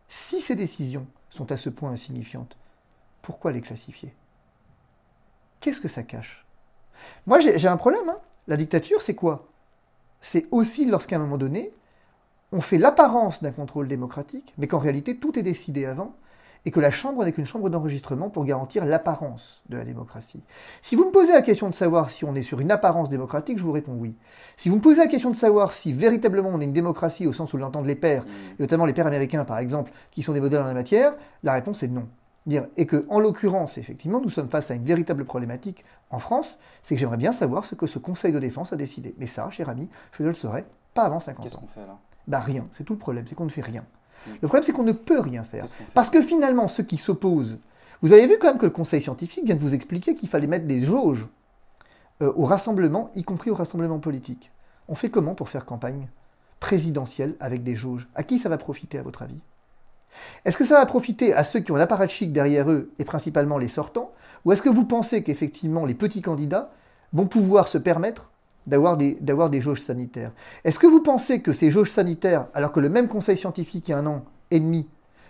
[0.07, 2.55] Si ces décisions sont à ce point insignifiantes,
[3.21, 4.13] pourquoi les classifier?
[5.59, 6.45] Qu'est-ce que ça cache?
[7.25, 8.09] Moi j'ai un problème.
[8.09, 8.17] hein.
[8.47, 9.47] La dictature, c'est quoi?
[10.21, 11.71] C'est aussi lorsqu'à un moment donné,
[12.51, 16.15] on fait l'apparence d'un contrôle démocratique, mais qu'en réalité tout est décidé avant,
[16.65, 20.41] et que la Chambre n'est qu'une chambre d'enregistrement pour garantir l'apparence de la démocratie.
[20.81, 23.57] Si vous me posez la question de savoir si on est sur une apparence démocratique,
[23.57, 24.15] je vous réponds oui.
[24.55, 27.33] Si vous me posez la question de savoir si véritablement on est une démocratie au
[27.33, 28.25] sens où l'entendent les pères,
[28.57, 31.53] et notamment les pères américains par exemple, qui sont des modèles en la matière, la
[31.53, 32.07] réponse est non.
[32.75, 36.95] Et que, en l'occurrence, effectivement, nous sommes face à une véritable problématique en France, c'est
[36.95, 39.15] que j'aimerais bien savoir ce que ce Conseil de défense a décidé.
[39.17, 41.61] Mais ça, cher ami, je ne le saurais pas avant 50 Qu'est-ce ans.
[41.61, 41.97] qu'on fait là
[42.27, 43.85] Bah rien, c'est tout le problème, c'est qu'on ne fait rien.
[44.25, 44.31] Mm.
[44.41, 45.65] Le problème, c'est qu'on ne peut rien faire.
[45.93, 47.59] Parce que finalement, ceux qui s'opposent,
[48.01, 50.47] vous avez vu quand même que le Conseil scientifique vient de vous expliquer qu'il fallait
[50.47, 51.25] mettre des jauges
[52.21, 54.51] euh, au rassemblement, y compris au rassemblement politique.
[54.87, 56.07] On fait comment pour faire campagne
[56.59, 58.07] présidentielle avec des jauges?
[58.15, 59.39] À qui ça va profiter, à votre avis?
[60.45, 63.67] Est-ce que ça va profiter à ceux qui ont l'apparatchik derrière eux, et principalement les
[63.67, 64.11] sortants?
[64.45, 66.71] Ou est-ce que vous pensez qu'effectivement les petits candidats
[67.13, 68.29] vont pouvoir se permettre
[68.67, 70.31] d'avoir des, d'avoir des jauges sanitaires
[70.63, 73.91] Est-ce que vous pensez que ces jauges sanitaires, alors que le même conseil scientifique il
[73.91, 74.87] y a un an et demi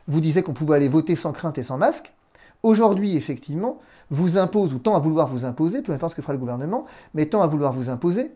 [0.08, 2.14] vous disait qu'on pouvait aller voter sans crainte et sans masque,
[2.62, 6.34] aujourd'hui, effectivement, vous impose, ou tend à vouloir vous imposer, peu importe ce que fera
[6.34, 8.32] le gouvernement, mais tend à vouloir vous imposer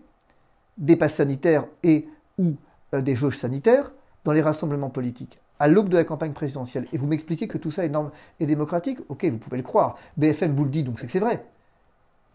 [0.77, 2.07] des passes sanitaires et
[2.37, 2.53] ou
[2.93, 3.91] euh, des jauges sanitaires
[4.23, 6.87] dans les rassemblements politiques, à l'aube de la campagne présidentielle.
[6.93, 9.97] Et vous m'expliquez que tout ça est, norme et démocratique Ok, vous pouvez le croire.
[10.17, 11.45] BFM vous le dit, donc c'est que c'est vrai.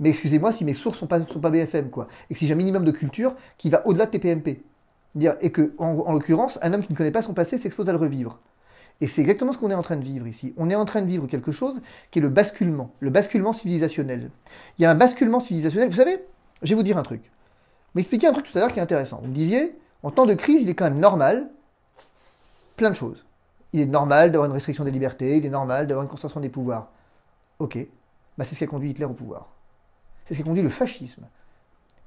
[0.03, 2.09] Mais excusez-moi si mes sources sont pas, sont pas BFM, quoi.
[2.29, 4.61] Et que si j'ai un minimum de culture qui va au-delà de TPMP.
[5.41, 7.93] Et que, en, en l'occurrence, un homme qui ne connaît pas son passé s'expose à
[7.93, 8.41] le revivre.
[9.01, 10.55] Et c'est exactement ce qu'on est en train de vivre ici.
[10.57, 14.31] On est en train de vivre quelque chose qui est le basculement, le basculement civilisationnel.
[14.79, 15.89] Il y a un basculement civilisationnel.
[15.89, 16.25] Vous savez,
[16.63, 17.23] je vais vous dire un truc.
[17.23, 19.21] Vous m'expliquez un truc tout à l'heure qui est intéressant.
[19.23, 21.49] Vous me disiez, en temps de crise, il est quand même normal,
[22.77, 23.25] plein de choses.
[23.73, 26.49] Il est normal d'avoir une restriction des libertés, il est normal d'avoir une concentration des
[26.49, 26.89] pouvoirs.
[27.61, 27.79] Ok,
[28.37, 29.49] bah c'est ce qui a conduit Hitler au pouvoir.
[30.27, 31.27] C'est ce qui conduit le fascisme.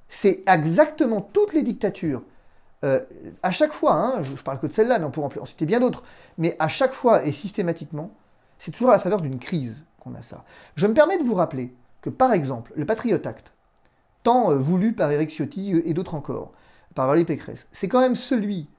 [0.07, 2.21] C'est exactement toutes les dictatures
[2.85, 2.99] euh,
[3.41, 5.65] à chaque fois, hein, je, je parle que de celle-là, mais on pourrait en, citer
[5.65, 6.03] bien d'autres,
[6.37, 8.11] mais à chaque fois et systématiquement,
[8.59, 10.43] c'est toujours à la faveur d'une crise qu'on a ça.
[10.75, 13.51] Je me permets de vous rappeler que, par exemple, le Patriot Act,
[14.23, 16.51] tant euh, voulu par Eric Ciotti et d'autres encore,
[16.93, 18.69] par Valérie Pécresse, c'est quand même celui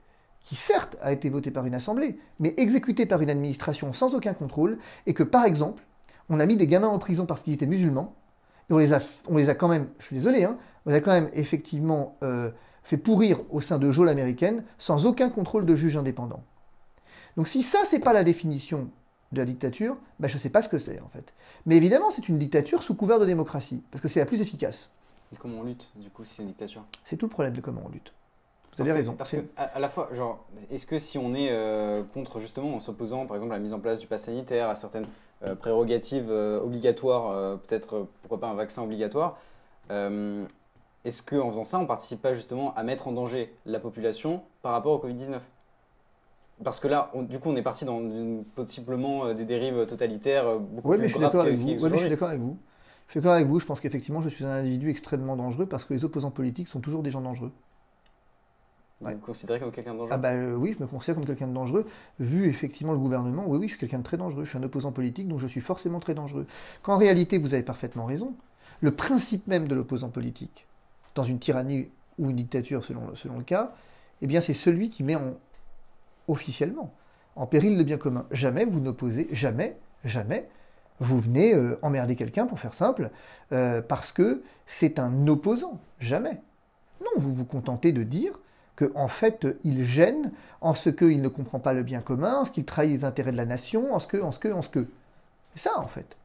[0.43, 4.35] qui certes a été voté par une assemblée, mais exécuté par une administration sans aucun
[4.35, 5.83] contrôle, et que par exemple,
[6.29, 8.15] on a mis des gamins en prison parce qu'ils étaient musulmans,
[8.69, 10.97] et on les a, on les a quand même, je suis désolé, hein, on les
[10.97, 12.51] a quand même effectivement euh,
[12.83, 16.43] fait pourrir au sein de geôles américaines sans aucun contrôle de juge indépendant.
[17.37, 18.89] Donc si ça, c'est pas la définition
[19.33, 21.33] de la dictature, ben, je ne sais pas ce que c'est en fait.
[21.67, 24.91] Mais évidemment, c'est une dictature sous couvert de démocratie, parce que c'est la plus efficace.
[25.33, 26.85] Et comment on lutte, du coup, si c'est une dictature?
[27.05, 28.13] C'est tout le problème de comment on lutte.
[28.71, 29.15] Vous Parce avez que- raison.
[29.15, 32.75] Parce que, à, à la fois, genre, est-ce que si on est euh, contre, justement,
[32.77, 35.07] en s'opposant, par exemple, à la mise en place du pass sanitaire, à certaines
[35.45, 39.39] euh, prérogatives euh, obligatoires, euh, peut-être, pourquoi pas un vaccin obligatoire,
[41.05, 44.73] est-ce qu'en faisant ça, on participe pas justement à mettre en danger la population par
[44.73, 45.41] rapport au Covid-19
[46.65, 50.59] Parce que là, on- du coup, on est parti dans une- possiblement des dérives totalitaires
[50.59, 51.69] beaucoup plus mais je suis graves d'accord que avec vous.
[51.69, 52.59] Ouais, mais je suis d'accord avec vous.
[53.07, 53.61] Je suis d'accord avec vous.
[53.61, 56.81] Je pense qu'effectivement, je suis un individu extrêmement dangereux parce que les opposants politiques sont
[56.81, 57.53] toujours des gens dangereux.
[59.01, 61.27] Vous vous considérez comme quelqu'un de dangereux Ah bah euh, oui, je me considère comme
[61.27, 61.87] quelqu'un de dangereux.
[62.19, 64.45] Vu effectivement le gouvernement, oui, oui, je suis quelqu'un de très dangereux.
[64.45, 66.47] Je suis un opposant politique, donc je suis forcément très dangereux.
[66.83, 68.35] Quand en réalité, vous avez parfaitement raison.
[68.81, 70.67] Le principe même de l'opposant politique,
[71.15, 73.75] dans une tyrannie ou une dictature selon le, selon le cas,
[74.23, 75.35] eh bien c'est celui qui met en,
[76.29, 76.95] officiellement
[77.37, 78.27] en péril le bien commun.
[78.31, 80.49] Jamais vous n'opposez, jamais, jamais,
[81.01, 83.11] vous venez euh, emmerder quelqu'un, pour faire simple,
[83.53, 85.79] euh, parce que c'est un opposant.
[86.01, 86.41] Jamais.
[87.01, 88.41] Non, vous vous contentez de dire
[88.77, 92.45] que en fait il gêne en ce qu'il ne comprend pas le bien commun, en
[92.45, 94.63] ce qu'il trahit les intérêts de la nation, en ce que, en ce que, en
[94.63, 94.87] ce que.
[95.55, 96.17] C'est ça en fait.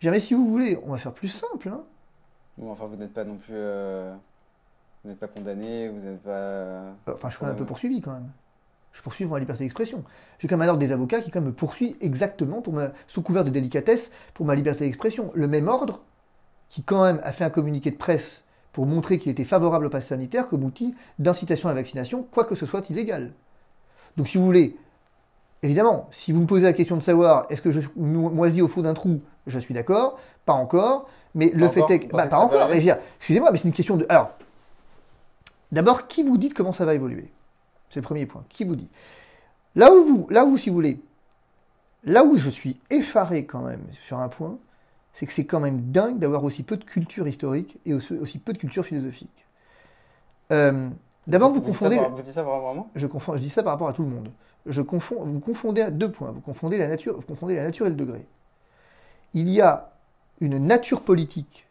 [0.00, 1.68] Jamais si vous voulez, on va faire plus simple.
[1.68, 1.82] hein.
[2.58, 3.54] Bon, enfin, vous n'êtes pas non plus.
[3.54, 4.12] euh,
[5.04, 6.30] Vous n'êtes pas condamné, vous n'êtes pas.
[6.30, 7.68] Euh, Enfin, je suis quand même un peu Ouais.
[7.68, 8.30] poursuivi quand même.
[8.92, 10.04] Je poursuis pour ma liberté d'expression.
[10.38, 12.90] J'ai quand même un ordre des avocats qui quand même me poursuit exactement pour ma,
[13.06, 15.30] sous couvert de délicatesse pour ma liberté d'expression.
[15.34, 16.02] Le même ordre
[16.68, 19.90] qui quand même a fait un communiqué de presse pour montrer qu'il était favorable au
[19.90, 23.32] pass sanitaire comme outil d'incitation à la vaccination, quoi que ce soit illégal.
[24.16, 24.76] Donc si vous voulez,
[25.62, 28.68] évidemment, si vous me posez la question de savoir est-ce que je mo- moisis au
[28.68, 32.16] fond d'un trou, je suis d'accord, pas encore, mais le fait est que...
[32.16, 34.06] Bah, pas encore, mais je veux dire, excusez-moi, mais c'est une question de...
[34.08, 34.30] Alors,
[35.70, 37.30] d'abord, qui vous dit comment ça va évoluer?
[37.90, 38.44] C'est le premier point.
[38.48, 38.88] Qui vous dit?
[39.74, 41.00] Là où vous, là où, si vous voulez,
[42.04, 44.56] là où je suis effaré quand même sur un point,
[45.14, 48.38] c'est que c'est quand même dingue d'avoir aussi peu de culture historique et aussi, aussi
[48.38, 49.46] peu de culture philosophique.
[50.50, 50.88] Euh,
[51.26, 51.96] D'abord, vous confondez...
[51.96, 54.08] par- Vous dites ça vraiment Je, confonds, je dis ça par rapport à tout le
[54.08, 54.30] monde.
[54.66, 56.30] Je confonds, vous confondez à deux points.
[56.32, 58.26] Vous confondez la nature, vous confondez la nature et le degré.
[59.34, 59.92] Il y a
[60.40, 61.66] une nature politique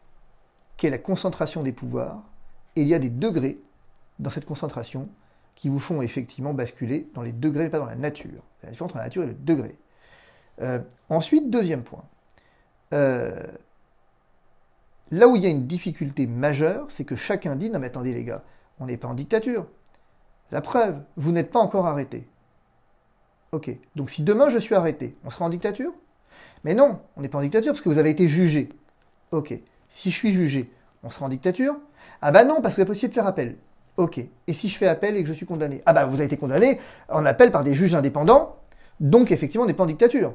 [0.76, 2.22] qui est la concentration des pouvoirs,
[2.76, 3.58] et il y a des degrés
[4.18, 5.08] dans cette concentration
[5.54, 8.42] qui vous font effectivement basculer dans les degrés, pas dans la nature.
[8.62, 9.76] La différence entre la nature et le degré.
[10.60, 10.78] Euh,
[11.08, 12.02] ensuite, deuxième point.
[12.92, 13.42] Euh,
[15.10, 18.12] là où il y a une difficulté majeure, c'est que chacun dit, non mais attendez
[18.12, 18.42] les gars,
[18.80, 19.66] on n'est pas en dictature.
[20.50, 22.28] La preuve, vous n'êtes pas encore arrêté.
[23.52, 25.92] Ok, donc si demain je suis arrêté, on sera en dictature?
[26.64, 28.68] Mais non, on n'est pas en dictature parce que vous avez été jugé.
[29.30, 29.54] Ok,
[29.88, 30.70] si je suis jugé,
[31.02, 31.76] on sera en dictature?
[32.20, 33.56] Ah bah non, parce que vous avez possibilité de faire appel.
[33.96, 35.82] Ok, et si je fais appel et que je suis condamné?
[35.84, 38.56] Ah bah vous avez été condamné en appel par des juges indépendants,
[39.00, 40.34] donc effectivement on n'est pas en dictature.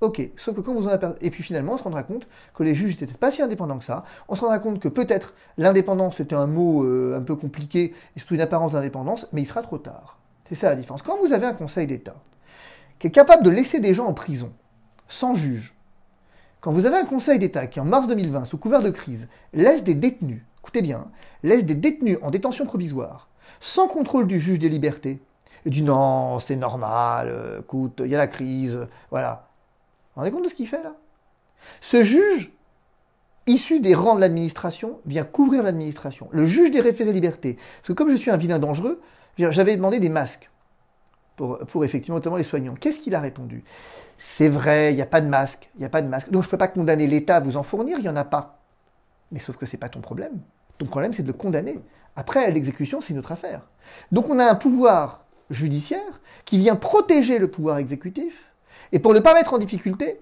[0.00, 1.08] Ok, sauf que quand vous en avez...
[1.20, 3.84] Et puis finalement, on se rendra compte que les juges n'étaient pas si indépendants que
[3.84, 4.04] ça.
[4.28, 8.18] On se rendra compte que peut-être l'indépendance, c'était un mot euh, un peu compliqué, et
[8.20, 10.18] surtout une apparence d'indépendance, mais il sera trop tard.
[10.48, 11.02] C'est ça la différence.
[11.02, 12.14] Quand vous avez un Conseil d'État
[13.00, 14.52] qui est capable de laisser des gens en prison,
[15.08, 15.74] sans juge,
[16.60, 19.82] quand vous avez un Conseil d'État qui, en mars 2020, sous couvert de crise, laisse
[19.82, 21.06] des détenus, écoutez bien,
[21.42, 25.20] laisse des détenus en détention provisoire, sans contrôle du juge des libertés,
[25.66, 28.78] et dit non, c'est normal, euh, écoute, il y a la crise,
[29.10, 29.47] voilà.
[30.18, 30.96] Vous vous rendez compte de ce qu'il fait là?
[31.80, 32.50] Ce juge,
[33.46, 36.28] issu des rangs de l'administration, vient couvrir l'administration.
[36.32, 37.54] Le juge des référés liberté.
[37.54, 39.00] Parce que comme je suis un vilain dangereux,
[39.36, 40.50] j'avais demandé des masques
[41.36, 42.74] pour, effectivement notamment les soignants.
[42.74, 43.62] Qu'est-ce qu'il a répondu?
[44.16, 46.30] C'est vrai, il n'y a pas de masque, il n'y a pas de masque.
[46.30, 48.24] Donc je ne peux pas condamner l'État à vous en fournir, il n'y en a
[48.24, 48.58] pas.
[49.30, 50.40] Mais sauf que ce n'est pas ton problème.
[50.78, 51.78] Ton problème, c'est de le condamner.
[52.16, 53.68] Après, l'exécution, c'est une autre affaire.
[54.10, 58.47] Donc on a un pouvoir judiciaire qui vient protéger le pouvoir exécutif
[58.92, 60.20] et pour ne pas mettre en difficulté,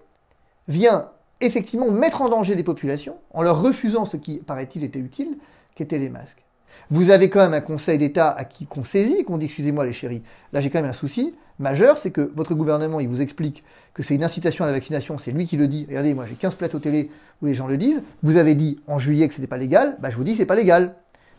[0.69, 5.37] vient effectivement mettre en danger les populations en leur refusant ce qui, paraît-il, était utile,
[5.75, 6.43] qu'étaient les masques.
[6.91, 9.93] Vous avez quand même un Conseil d'État à qui qu'on saisit, qu'on dit excusez-moi les
[9.93, 13.65] chéris, là j'ai quand même un souci majeur, c'est que votre gouvernement, il vous explique
[13.95, 15.87] que c'est une incitation à la vaccination, c'est lui qui le dit.
[15.89, 17.11] Regardez, moi j'ai 15 plateaux télé
[17.43, 18.03] où les gens le disent.
[18.23, 20.55] Vous avez dit en juillet que c'était pas légal, bah je vous dis c'est pas
[20.55, 20.95] légal.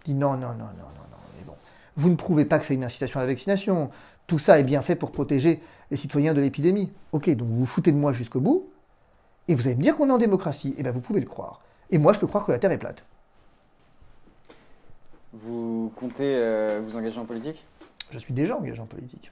[0.06, 1.54] Il dit non, non, non, non, non, non, mais bon.
[1.98, 3.90] Vous ne prouvez pas que c'est une incitation à la vaccination.
[4.28, 6.92] Tout ça est bien fait pour protéger les citoyens de l'épidémie.
[7.12, 8.70] Ok, donc vous vous foutez de moi jusqu'au bout,
[9.48, 10.76] et vous allez me dire qu'on est en démocratie.
[10.78, 11.62] Eh bien, vous pouvez le croire.
[11.90, 13.04] Et moi, je peux croire que la Terre est plate.
[15.34, 17.66] Vous comptez euh, vous engager en politique?
[18.12, 19.32] Je suis déjà engagé en politique.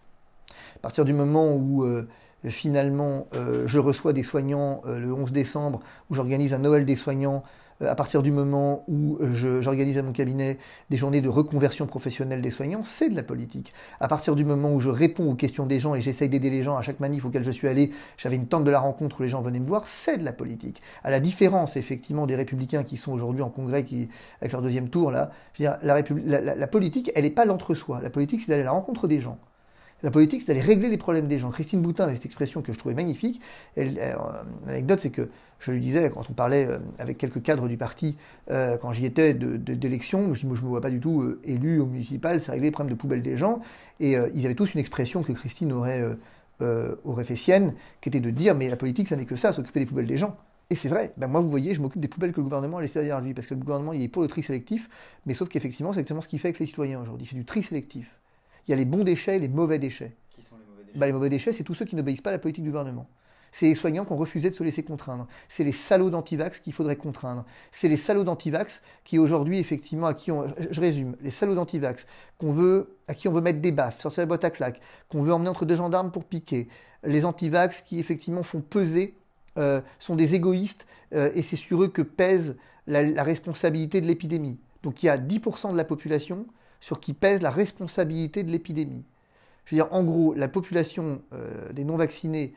[0.76, 2.08] À partir du moment où euh,
[2.46, 7.44] finalement euh, je reçois des soignants le 11 décembre, où j'organise un Noël des soignants,
[7.82, 10.58] à partir du moment où euh, j'organise à mon cabinet
[10.90, 13.74] des journées de reconversion professionnelle des soignants, c'est de la politique.
[14.00, 16.64] À partir du moment où je réponds aux questions des gens et j'essaye d'aider les
[16.64, 19.24] gens à chaque manif auquel je suis allé, j'avais une tente de la rencontre où
[19.24, 20.82] les gens venaient me voir, c'est de la politique.
[21.04, 24.08] À la différence effectivement des républicains qui sont aujourd'hui en congrès qui,
[24.42, 28.00] avec leur deuxième tour, là, la, la- politique, elle n'est pas l'entre-soi.
[28.02, 29.38] La politique, c'est d'aller à la rencontre des gens.
[30.04, 31.50] La politique, c'est d'aller régler les problèmes des gens.
[31.52, 33.42] Christine Boutin avait cette expression que je trouvais magnifique.
[33.78, 33.86] Euh,
[34.68, 35.30] L'anecdote, c'est que
[35.72, 38.16] je lui disais, quand on parlait euh, avec quelques cadres du parti,
[38.52, 41.22] euh, quand j'y étais d'élection, je dis, moi, je ne me vois pas du tout
[41.22, 43.62] euh, élu au municipal, c'est régler les problèmes de poubelle des gens.
[44.00, 46.04] Et euh, ils avaient tous une expression que Christine aurait,
[47.04, 49.82] aurait fait sienne, qui était de dire, mais la politique, ça n'est que ça, s'occuper
[49.82, 50.38] des poubelles des gens.
[50.70, 52.82] Et c'est vrai, ben moi vous voyez, je m'occupe des poubelles que le gouvernement a
[52.82, 54.90] laissées derrière lui, parce que le gouvernement il est pour le tri sélectif,
[55.28, 57.62] mais sauf qu'effectivement c'est exactement ce qu'il fait avec les citoyens aujourd'hui, fait du tri
[57.62, 58.10] sélectif.
[58.68, 60.16] Il y a les bons déchets et les mauvais déchets.
[60.32, 60.98] Qui sont les mauvais déchets?
[60.98, 63.08] Bah, les mauvais déchets, c'est tous ceux qui n'obéissent pas à la politique du gouvernement.
[63.58, 65.28] C'est les soignants qui ont refusé de se laisser contraindre.
[65.48, 67.46] C'est les salauds d'antivax qu'il faudrait contraindre.
[67.72, 72.06] C'est les salauds d'antivax qui aujourd'hui, effectivement, à qui on, je résume, les salauds d'antivax
[72.38, 75.24] qu'on veut, à qui on veut mettre des baffes, sortir la boîte à claques, qu'on
[75.24, 76.68] veut emmener entre deux gendarmes pour piquer.
[77.06, 79.16] Les antivax qui, effectivement, font peser,
[79.58, 84.08] euh, sont des égoïstes, euh, et c'est sur eux que pèse la, la responsabilité de
[84.08, 84.60] l'épidémie.
[84.84, 86.46] Donc il y a 10% de la population
[86.82, 89.06] sur qui pèse la responsabilité de l'épidémie.
[89.66, 92.54] Je veux dire, en gros, la population euh, des non-vaccinés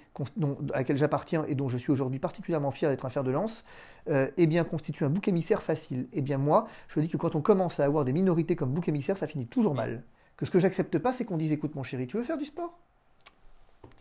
[0.75, 3.65] à laquelle j'appartiens et dont je suis aujourd'hui particulièrement fier d'être un fer de lance,
[4.09, 6.07] euh, eh bien, constitue un bouc émissaire facile.
[6.13, 8.89] Eh bien, moi, je dis que quand on commence à avoir des minorités comme bouc
[8.89, 10.03] émissaire, ça finit toujours mal.
[10.37, 12.45] Que ce que j'accepte pas, c'est qu'on dise, écoute, mon chéri, tu veux faire du
[12.45, 12.79] sport?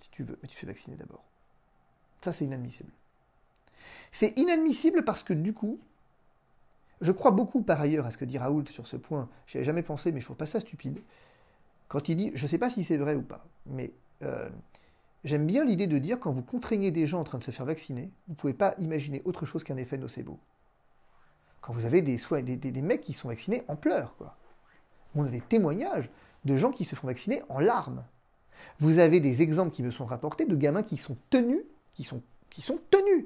[0.01, 1.23] Si tu veux, mais tu fais vacciner d'abord.
[2.21, 2.91] Ça, c'est inadmissible.
[4.11, 5.79] C'est inadmissible parce que, du coup,
[6.99, 9.29] je crois beaucoup par ailleurs à ce que dit Raoult sur ce point.
[9.45, 10.99] J'y avais jamais pensé, mais je trouve pas ça stupide
[11.87, 13.91] quand il dit, je ne sais pas si c'est vrai ou pas, mais
[14.23, 14.49] euh,
[15.23, 17.65] j'aime bien l'idée de dire quand vous contraignez des gens en train de se faire
[17.65, 20.37] vacciner, vous ne pouvez pas imaginer autre chose qu'un effet nocebo.
[21.61, 24.35] Quand vous avez des, soins- des, des- des mecs qui sont vaccinés en pleurs, quoi.
[25.15, 26.09] On a des témoignages
[26.45, 28.03] de gens qui se font vacciner en larmes.
[28.79, 31.61] Vous avez des exemples qui me sont rapportés de gamins qui sont tenus,
[31.93, 33.25] qui sont, qui sont tenus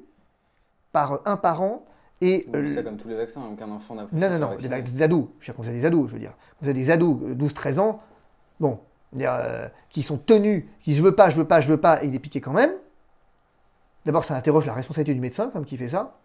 [0.91, 1.85] par un parent
[2.21, 5.01] et dites ça euh, comme tous les vaccins, aucun enfant n'a non, non, non, des,
[5.01, 5.25] ados.
[5.39, 6.35] Je veux dire, quand vous avez des ados, je veux dire.
[6.61, 8.01] Vous avez des ados, euh, 12-13 ans,
[8.61, 8.79] bon,
[9.19, 12.01] euh, qui sont tenus, qui disent je veux pas, je veux pas, je veux pas,
[12.03, 12.71] et il est piqué quand même.
[14.05, 16.15] D'abord, ça interroge la responsabilité du médecin, comme qui fait ça,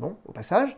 [0.00, 0.76] bon, au passage.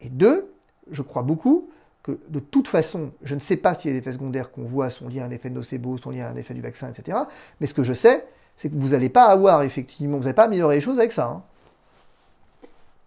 [0.00, 0.52] Et deux,
[0.90, 1.70] je crois beaucoup
[2.02, 5.08] que de toute façon, je ne sais pas si les effets secondaires qu'on voit sont
[5.08, 7.18] liés à un effet de nocebo, sont liés à un effet du vaccin, etc.
[7.60, 10.44] Mais ce que je sais, c'est que vous n'allez pas avoir effectivement, vous n'allez pas
[10.44, 11.26] améliorer les choses avec ça.
[11.26, 11.42] hein.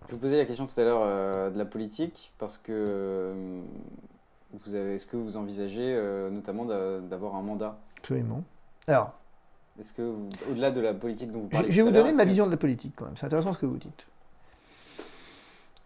[0.10, 3.62] Je vous posais la question tout à l'heure euh, de la politique parce que euh,
[4.68, 7.78] est-ce que vous envisagez euh, notamment d'a- d'avoir un mandat?
[8.00, 8.44] Absolument.
[8.88, 9.14] Alors,
[9.80, 12.24] Est-ce que vous- au-delà de la politique dont vous parlez je vais vous donner ma
[12.24, 13.18] que- vision de la politique quand même.
[13.18, 14.06] C'est intéressant ce que vous dites.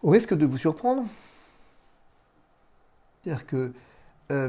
[0.02, 1.04] Au risque de vous surprendre,
[3.22, 3.72] c'est-à-dire que
[4.30, 4.48] euh,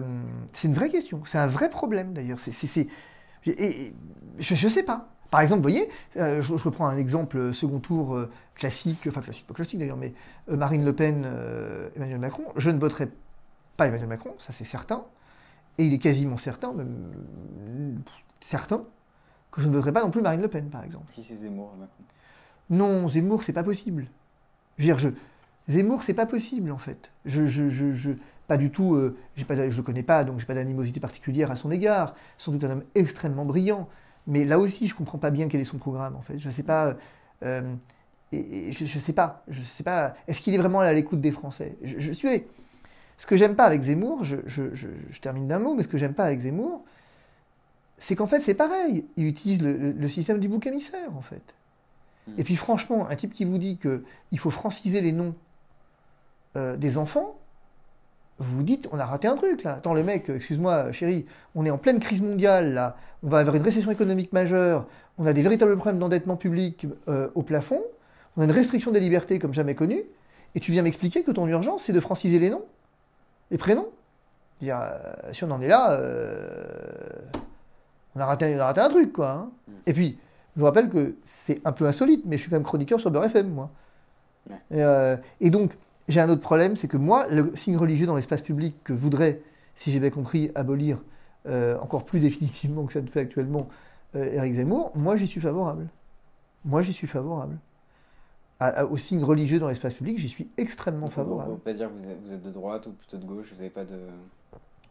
[0.53, 1.21] c'est une vraie question.
[1.25, 2.39] C'est un vrai problème d'ailleurs.
[2.39, 2.87] C'est, c'est- c'est-
[3.45, 3.93] et-
[4.39, 5.07] je ne sais pas.
[5.31, 9.45] Par exemple, vous voyez, euh, je, reprends un exemple second tour euh, classique, enfin classique,
[9.47, 10.13] pas classique d'ailleurs, mais
[10.47, 11.25] Marine Le Pen,
[11.95, 12.43] Emmanuel Macron.
[12.57, 13.09] Je ne voterai
[13.79, 15.03] pas Emmanuel Macron, ça c'est certain.
[15.79, 17.11] Et il est quasiment certain, même
[17.67, 17.93] euh,
[18.41, 18.83] certain,
[19.51, 21.05] que je ne voterai pas non plus Marine Le Pen, par exemple.
[21.09, 22.03] Si c'est Zemmour, Macron.
[22.69, 24.07] Non, Zemmour, c'est pas possible.
[24.77, 25.09] Je veux dire, je,
[25.71, 27.11] Zemmour, c'est pas possible en fait.
[27.25, 28.11] Je, je, je, je-
[28.47, 28.95] pas du tout.
[28.95, 32.15] euh, pas, je le connais pas, donc j'ai pas d'animosité particulière à son égard.
[32.37, 33.87] Sans doute un homme extrêmement brillant,
[34.27, 36.39] mais là aussi, je comprends pas bien quel est son programme en fait.
[36.39, 36.95] Je sais pas.
[37.43, 37.73] euh,
[38.31, 39.43] et, et je, je sais pas.
[39.47, 40.15] Je sais pas.
[40.27, 41.77] Est-ce qu'il est vraiment à l'écoute des Français?
[41.83, 42.43] Je, je suis.
[43.19, 45.87] Ce que j'aime pas avec Zemmour, je, je- je- je termine d'un mot, mais ce
[45.87, 46.83] que j'aime pas avec Zemmour,
[47.99, 49.05] c'est qu'en fait, c'est pareil.
[49.17, 51.43] Il utilise le, le- le système du bouc émissaire, en fait.
[52.37, 55.35] Et puis franchement, un type qui vous dit qu'il faut franciser les noms
[56.55, 57.35] euh, des enfants,
[58.37, 59.73] vous vous dites, on a raté un truc là.
[59.73, 63.55] Attends, le mec, excuse-moi, chérie, on est en pleine crise mondiale là, on va avoir
[63.55, 67.81] une récession économique majeure, on a des véritables problèmes d'endettement public euh, au plafond,
[68.37, 70.03] on a une restriction des libertés comme jamais connue,
[70.55, 72.63] et tu viens m'expliquer que ton urgence, c'est de franciser les noms,
[73.51, 73.87] les prénoms
[74.61, 77.09] dire, euh, Si on en est là, euh,
[78.15, 79.31] on, a raté, on a raté un truc quoi.
[79.31, 79.49] hein.
[79.85, 80.17] Et puis,
[80.55, 83.11] je vous rappelle que c'est un peu insolite, mais je suis quand même chroniqueur sur
[83.11, 83.69] Beurre FM, moi.
[84.71, 88.15] Et, euh, et donc, j'ai un autre problème, c'est que moi, le signe religieux dans
[88.15, 89.41] l'espace public que voudrait,
[89.75, 90.97] si j'ai bien compris, abolir
[91.81, 93.69] encore plus définitivement que ça ne fait actuellement
[94.13, 95.87] Éric Zemmour, moi j'y suis favorable.
[96.63, 97.57] Moi j'y suis favorable.
[98.89, 101.49] Aux signes religieux dans l'espace public, j'y suis extrêmement favorable.
[101.49, 103.25] Vous ne pouvez pas dire que vous êtes, vous êtes, de droite ou plutôt de
[103.25, 103.97] gauche, vous n'avez pas de...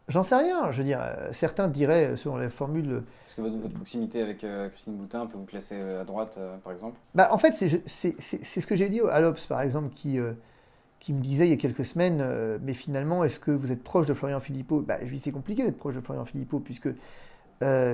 [0.07, 3.03] J'en sais rien, je veux dire, euh, certains diraient, selon la formule...
[3.27, 6.37] Est-ce que votre, votre, proximité avec euh, Christine Boutin peut vous classer euh, à droite,
[6.39, 9.93] euh, par exemple bah, En fait, c'est ce que j'ai dit à l'Obs, par exemple,
[9.93, 10.33] qui, euh,
[10.99, 13.83] qui me disait il y a quelques semaines, euh, mais finalement, est-ce que vous êtes
[13.83, 14.81] proche de Florian Philippot?
[14.81, 16.89] Bah, Je lui dis, c'est compliqué d'être proche de Florian Philippot, puisque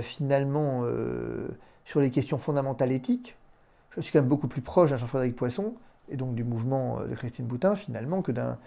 [0.03, 0.85] finalement,
[1.85, 3.35] sur les questions fondamentales éthiques,
[3.97, 5.73] je suis quand même beaucoup plus proche d'un Jean-Frédéric Poisson,
[6.09, 8.57] et donc du mouvement de Christine Boutin, finalement, que d'un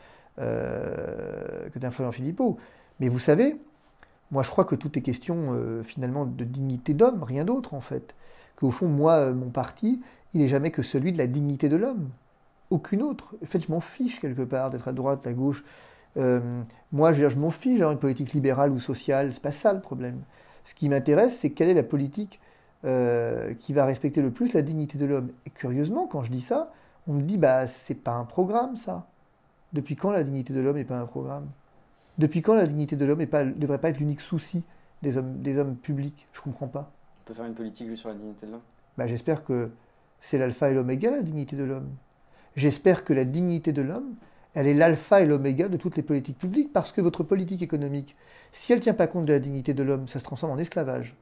[1.90, 2.58] Florian Philippot.
[3.00, 3.56] Mais vous savez,
[4.30, 7.80] moi je crois que tout est question euh, finalement de dignité d'homme, rien d'autre en
[7.80, 8.14] fait.
[8.56, 10.00] Qu'au fond, moi, euh, mon parti,
[10.34, 12.08] il n'est jamais que celui de la dignité de l'homme.
[12.70, 13.36] Aucune autre.
[13.42, 15.64] En fait, je m'en fiche quelque part d'être à droite, à gauche.
[16.16, 16.40] Euh,
[16.90, 19.32] moi, je, je m'en fiche d'avoir une politique libérale ou sociale.
[19.32, 20.22] C'est pas ça le problème.
[20.64, 22.40] Ce qui m'intéresse, c'est quelle est la politique
[22.84, 25.30] euh, qui va respecter le plus la dignité de l'homme.
[25.46, 26.72] Et curieusement, quand je dis ça,
[27.06, 29.06] on me dit bah c'est pas un programme ça.
[29.72, 31.46] Depuis quand la dignité de l'homme n'est pas un programme?
[32.18, 34.64] Depuis quand la dignité de l'homme ne devrait pas être l'unique souci
[35.02, 36.26] des hommes, des hommes publics?
[36.32, 36.90] Je ne comprends pas.
[37.24, 38.62] On peut faire une politique juste sur la dignité de l'homme?
[38.96, 39.70] Bah, J'espère que
[40.20, 41.90] c'est l'alpha et l'oméga, la dignité de l'homme.
[42.56, 44.14] J'espère que la dignité de l'homme,
[44.54, 48.16] elle est l'alpha et l'oméga de toutes les politiques publiques, parce que votre politique économique,
[48.52, 50.58] si elle ne tient pas compte de la dignité de l'homme, ça se transforme en
[50.58, 51.14] esclavage.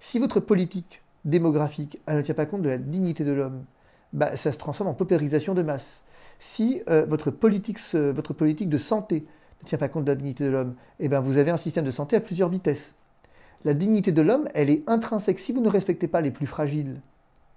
[0.00, 3.64] Si votre politique démographique, ne tient pas compte de la dignité de l'homme,
[4.12, 6.02] bah, ça se transforme en paupérisation de masse.
[6.38, 9.26] Si euh, votre, politique, votre politique de santé
[9.62, 11.84] ne tient pas compte de la dignité de l'homme, eh bien vous avez un système
[11.84, 12.94] de santé à plusieurs vitesses.
[13.64, 15.40] La dignité de l'homme, elle est intrinsèque.
[15.40, 17.00] Si vous ne respectez pas les plus fragiles,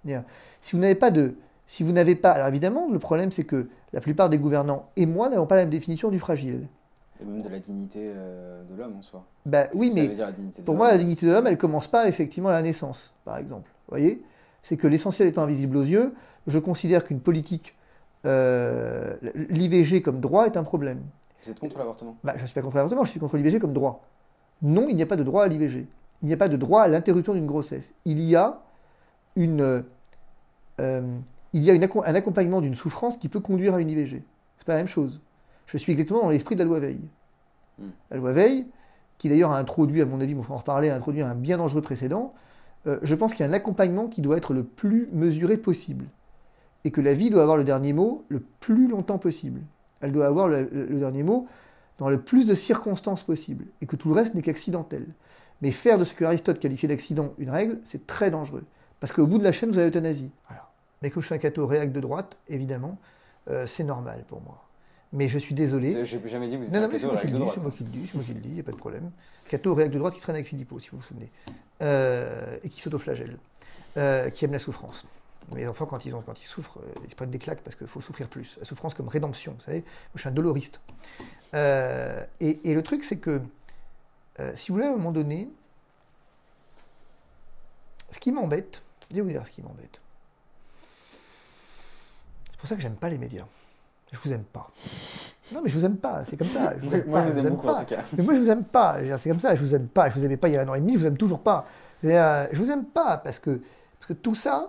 [0.04, 1.34] si vous n'avez pas de,
[1.66, 5.06] si vous n'avez pas, alors évidemment, le problème c'est que la plupart des gouvernants et
[5.06, 6.66] moi n'avons pas la même définition du fragile.
[7.20, 9.24] Et même de la dignité euh, de l'homme en soi.
[9.44, 10.14] Ben oui, mais
[10.64, 13.68] pour moi, la dignité de l'homme, elle commence pas effectivement à la naissance, par exemple.
[13.88, 14.22] Vous voyez?
[14.62, 16.14] C'est que l'essentiel étant invisible aux yeux,
[16.46, 17.74] je considère qu'une politique,
[18.26, 21.00] euh, l'IVG comme droit est un problème.
[21.42, 22.16] Vous êtes contre l'avortement?
[22.24, 24.04] Bah, Je ne suis pas contre l'avortement, je suis contre l'IVG comme droit.
[24.62, 25.86] Non, il n'y a pas de droit à l'IVG.
[26.22, 27.92] Il n'y a pas de droit à l'interruption d'une grossesse.
[28.04, 28.60] Il y a,
[29.36, 29.82] une,
[30.80, 31.02] euh,
[31.52, 34.22] il y a une, un accompagnement d'une souffrance qui peut conduire à une IVG.
[34.58, 35.20] C'est pas la même chose.
[35.70, 37.00] Je suis exactement dans l'esprit de la loi Veil.
[37.78, 37.88] Hmm.
[38.10, 38.66] La loi Veil,
[39.18, 41.58] qui d'ailleurs a introduit, à mon avis, on va en reparler, a introduit un bien
[41.58, 42.34] dangereux précédent,
[42.86, 46.06] euh, je pense qu'il y a un accompagnement qui doit être le plus mesuré possible.
[46.84, 49.60] Et que la vie doit avoir le dernier mot le plus longtemps possible
[50.00, 51.46] elle doit avoir le, le, dernier mot
[51.98, 55.06] dans le plus de circonstances possible, et que tout le reste n'est qu'accidentel.
[55.62, 58.64] Mais faire de ce que Aristote qualifiait d'accident une règle, c'est très dangereux.
[58.98, 60.30] Parce qu'au bout de la chaîne, vous avez l'euthanasie.
[60.48, 60.70] Voilà.
[61.02, 62.98] Mais que je suis un catho réac de droite, évidemment,
[63.48, 64.64] euh, c'est normal pour moi.
[65.12, 66.04] Mais je suis désolé.
[66.04, 67.54] Je n'ai jamais dit que vous étiez un catho réac de droite.
[67.54, 68.76] C'est moi qui le dis, c'est moi qui le dis, il n'y a pas de
[68.76, 69.10] problème.
[69.48, 71.30] Catho réac de droite qui traîne avec Philippot, si vous vous souvenez.
[71.82, 73.36] Euh, et qui s'autoflagelle,
[73.96, 75.04] euh, qui aime la souffrance.
[75.56, 77.74] Les enfants, quand ils, ont, quand ils souffrent, euh, ils se prennent des claques parce
[77.74, 78.56] qu'il faut souffrir plus.
[78.60, 79.80] La souffrance comme rédemption, vous savez.
[79.80, 80.80] Moi, je suis un doloriste.
[81.54, 83.40] Euh, et, et, le truc, c'est que,
[84.54, 85.48] si vous voulez, à un moment donné,
[88.12, 90.00] ce qui m'embête, je vais vous dire ce qui m'embête.
[92.52, 93.46] C'est pour ça que j'aime pas les médias.
[94.12, 94.70] Je vous aime pas.
[95.52, 96.74] Non, mais je vous aime pas, c'est comme ça.
[96.80, 97.74] Je moi, pas, je vous aime beaucoup, pas.
[97.74, 98.02] en tout cas.
[98.16, 98.96] Mais moi, je vous aime pas.
[99.18, 100.08] C'est comme ça, je vous aime pas.
[100.08, 101.40] Je vous aimais pas il y a un an et demi, je vous aime toujours
[101.40, 101.64] pas.
[102.02, 103.60] Et, euh, je vous aime pas parce que,
[103.98, 104.68] parce que tout ça,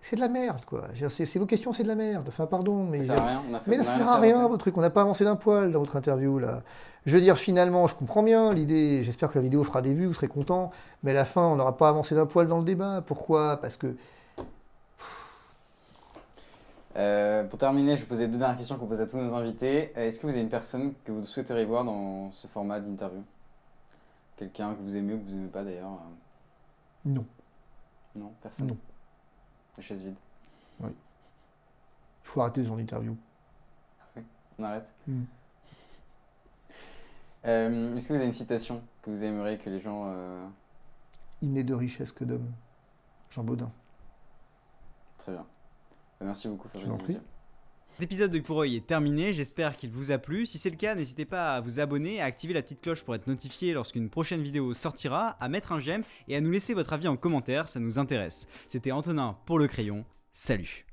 [0.00, 0.84] c'est de la merde, quoi.
[1.08, 2.26] C'est vos questions, c'est de la merde.
[2.28, 3.02] Enfin, pardon, mais.
[3.02, 3.42] Ça sert à rien.
[3.50, 4.76] On a fait, mais ça sert à rien, vos trucs.
[4.76, 6.62] On n'a pas avancé d'un poil dans votre interview, là.
[7.06, 9.04] Je veux dire, finalement, je comprends bien l'idée.
[9.04, 10.70] J'espère que la vidéo fera des vues, vous serez content.
[11.02, 13.02] Mais à la fin, on n'aura pas avancé d'un poil dans le débat.
[13.06, 13.58] Pourquoi?
[13.58, 13.94] Parce que.
[16.96, 19.92] Euh, pour terminer, je vais poser deux dernières questions qu'on pose à tous nos invités.
[19.96, 23.22] Est-ce que vous avez une personne que vous souhaiteriez voir dans ce format d'interview?
[24.36, 25.90] Quelqu'un que vous aimez ou que vous n'aimez pas d'ailleurs
[27.04, 27.24] Non.
[28.16, 28.68] Non, personne?
[28.68, 28.76] Non.
[29.76, 30.16] La chaise vide.
[30.80, 30.90] Oui.
[30.90, 33.16] Il faut arrêter ce genre d'interview.
[34.16, 34.22] Oui,
[34.58, 34.92] on arrête?
[35.06, 35.22] Mm.
[37.46, 40.04] Euh, Est-ce que vous avez une citation que vous aimeriez que les gens.
[40.08, 40.46] Euh...
[41.40, 42.52] Il n'est de richesse que d'homme.
[43.30, 43.70] Jean Baudin.
[45.16, 45.46] Très bien.
[46.22, 47.18] Merci beaucoup, Je vous en prie.
[47.98, 50.46] L'épisode de Pour est terminé, j'espère qu'il vous a plu.
[50.46, 53.14] Si c'est le cas, n'hésitez pas à vous abonner, à activer la petite cloche pour
[53.14, 56.94] être notifié lorsqu'une prochaine vidéo sortira, à mettre un j'aime et à nous laisser votre
[56.94, 58.46] avis en commentaire, ça nous intéresse.
[58.68, 60.86] C'était Antonin pour le crayon, salut